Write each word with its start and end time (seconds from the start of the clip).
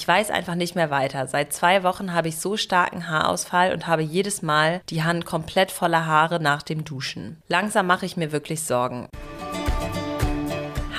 Ich 0.00 0.06
weiß 0.06 0.30
einfach 0.30 0.54
nicht 0.54 0.76
mehr 0.76 0.90
weiter. 0.90 1.26
Seit 1.26 1.52
zwei 1.52 1.82
Wochen 1.82 2.14
habe 2.14 2.28
ich 2.28 2.38
so 2.38 2.56
starken 2.56 3.08
Haarausfall 3.08 3.72
und 3.72 3.88
habe 3.88 4.02
jedes 4.02 4.42
Mal 4.42 4.80
die 4.90 5.02
Hand 5.02 5.26
komplett 5.26 5.72
voller 5.72 6.06
Haare 6.06 6.40
nach 6.40 6.62
dem 6.62 6.84
Duschen. 6.84 7.42
Langsam 7.48 7.88
mache 7.88 8.06
ich 8.06 8.16
mir 8.16 8.30
wirklich 8.30 8.62
Sorgen. 8.62 9.08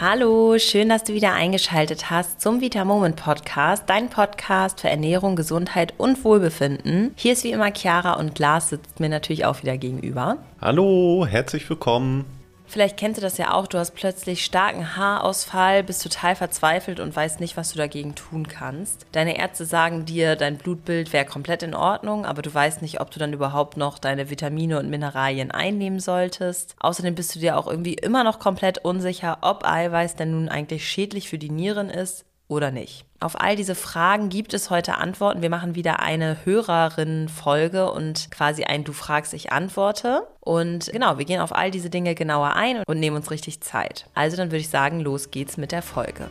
Hallo, 0.01 0.57
schön, 0.59 0.89
dass 0.89 1.05
du 1.05 1.13
wieder 1.13 1.31
eingeschaltet 1.31 2.09
hast 2.09 2.41
zum 2.41 2.59
Vitamoment 2.59 3.15
Podcast, 3.15 3.83
dein 3.87 4.09
Podcast 4.09 4.81
für 4.81 4.89
Ernährung, 4.89 5.37
Gesundheit 5.37 5.93
und 5.97 6.21
Wohlbefinden. 6.25 7.13
Hier 7.15 7.31
ist 7.31 7.45
wie 7.45 7.51
immer 7.51 7.71
Chiara 7.73 8.19
und 8.19 8.37
Lars 8.37 8.67
sitzt 8.67 8.99
mir 8.99 9.07
natürlich 9.07 9.45
auch 9.45 9.61
wieder 9.61 9.77
gegenüber. 9.77 10.39
Hallo, 10.59 11.25
herzlich 11.25 11.69
willkommen. 11.69 12.25
Vielleicht 12.69 12.97
kennst 12.97 13.17
du 13.17 13.21
das 13.23 13.39
ja 13.39 13.51
auch, 13.55 13.65
du 13.65 13.79
hast 13.79 13.95
plötzlich 13.95 14.45
starken 14.45 14.95
Haarausfall, 14.95 15.83
bist 15.83 16.03
total 16.03 16.35
verzweifelt 16.35 16.99
und 16.99 17.15
weißt 17.15 17.39
nicht, 17.39 17.57
was 17.57 17.71
du 17.71 17.79
dagegen 17.79 18.13
tun 18.13 18.47
kannst. 18.47 19.07
Deine 19.11 19.39
Ärzte 19.39 19.65
sagen 19.65 20.05
dir, 20.05 20.35
dein 20.35 20.59
Blutbild 20.59 21.11
wäre 21.11 21.25
komplett 21.25 21.63
in 21.63 21.73
Ordnung, 21.73 22.27
aber 22.27 22.43
du 22.43 22.53
weißt 22.53 22.83
nicht, 22.83 23.01
ob 23.01 23.09
du 23.09 23.17
dann 23.17 23.33
überhaupt 23.33 23.75
noch 23.75 23.97
deine 23.97 24.29
Vitamine 24.29 24.77
und 24.77 24.87
Mineralien 24.87 25.49
einnehmen 25.49 25.99
solltest. 25.99 26.75
Außerdem 26.79 27.15
bist 27.15 27.33
du 27.33 27.39
dir 27.39 27.57
auch 27.57 27.65
irgendwie 27.65 27.95
immer 27.95 28.23
noch 28.23 28.37
komplett 28.37 28.77
unsicher, 28.85 29.39
ob 29.41 29.65
Eiweiß 29.65 30.15
denn 30.15 30.29
nun 30.29 30.47
eigentlich 30.47 30.87
schädlich 30.87 31.27
für 31.27 31.39
die 31.39 31.49
Nieren 31.49 31.89
ist 31.89 32.23
oder 32.49 32.71
nicht. 32.71 33.05
Auf 33.21 33.39
all 33.39 33.55
diese 33.55 33.75
Fragen 33.75 34.27
gibt 34.29 34.53
es 34.53 34.69
heute 34.69 34.97
Antworten. 34.97 35.41
Wir 35.41 35.49
machen 35.49 35.75
wieder 35.75 35.99
eine 36.01 36.37
Hörerinnen-Folge 36.43 37.91
und 37.91 38.31
quasi 38.31 38.63
ein 38.63 38.83
Du 38.83 38.91
fragst, 38.91 39.33
ich 39.33 39.51
antworte. 39.53 40.27
Und 40.41 40.89
genau, 40.91 41.17
wir 41.17 41.25
gehen 41.25 41.39
auf 41.39 41.55
all 41.55 41.71
diese 41.71 41.89
Dinge 41.89 42.15
genauer 42.15 42.55
ein 42.55 42.83
und 42.87 42.99
nehmen 42.99 43.15
uns 43.15 43.31
richtig 43.31 43.61
Zeit. 43.61 44.07
Also 44.15 44.35
dann 44.35 44.47
würde 44.47 44.61
ich 44.61 44.69
sagen, 44.69 44.99
los 44.99 45.31
geht's 45.31 45.57
mit 45.57 45.71
der 45.71 45.81
Folge. 45.81 46.27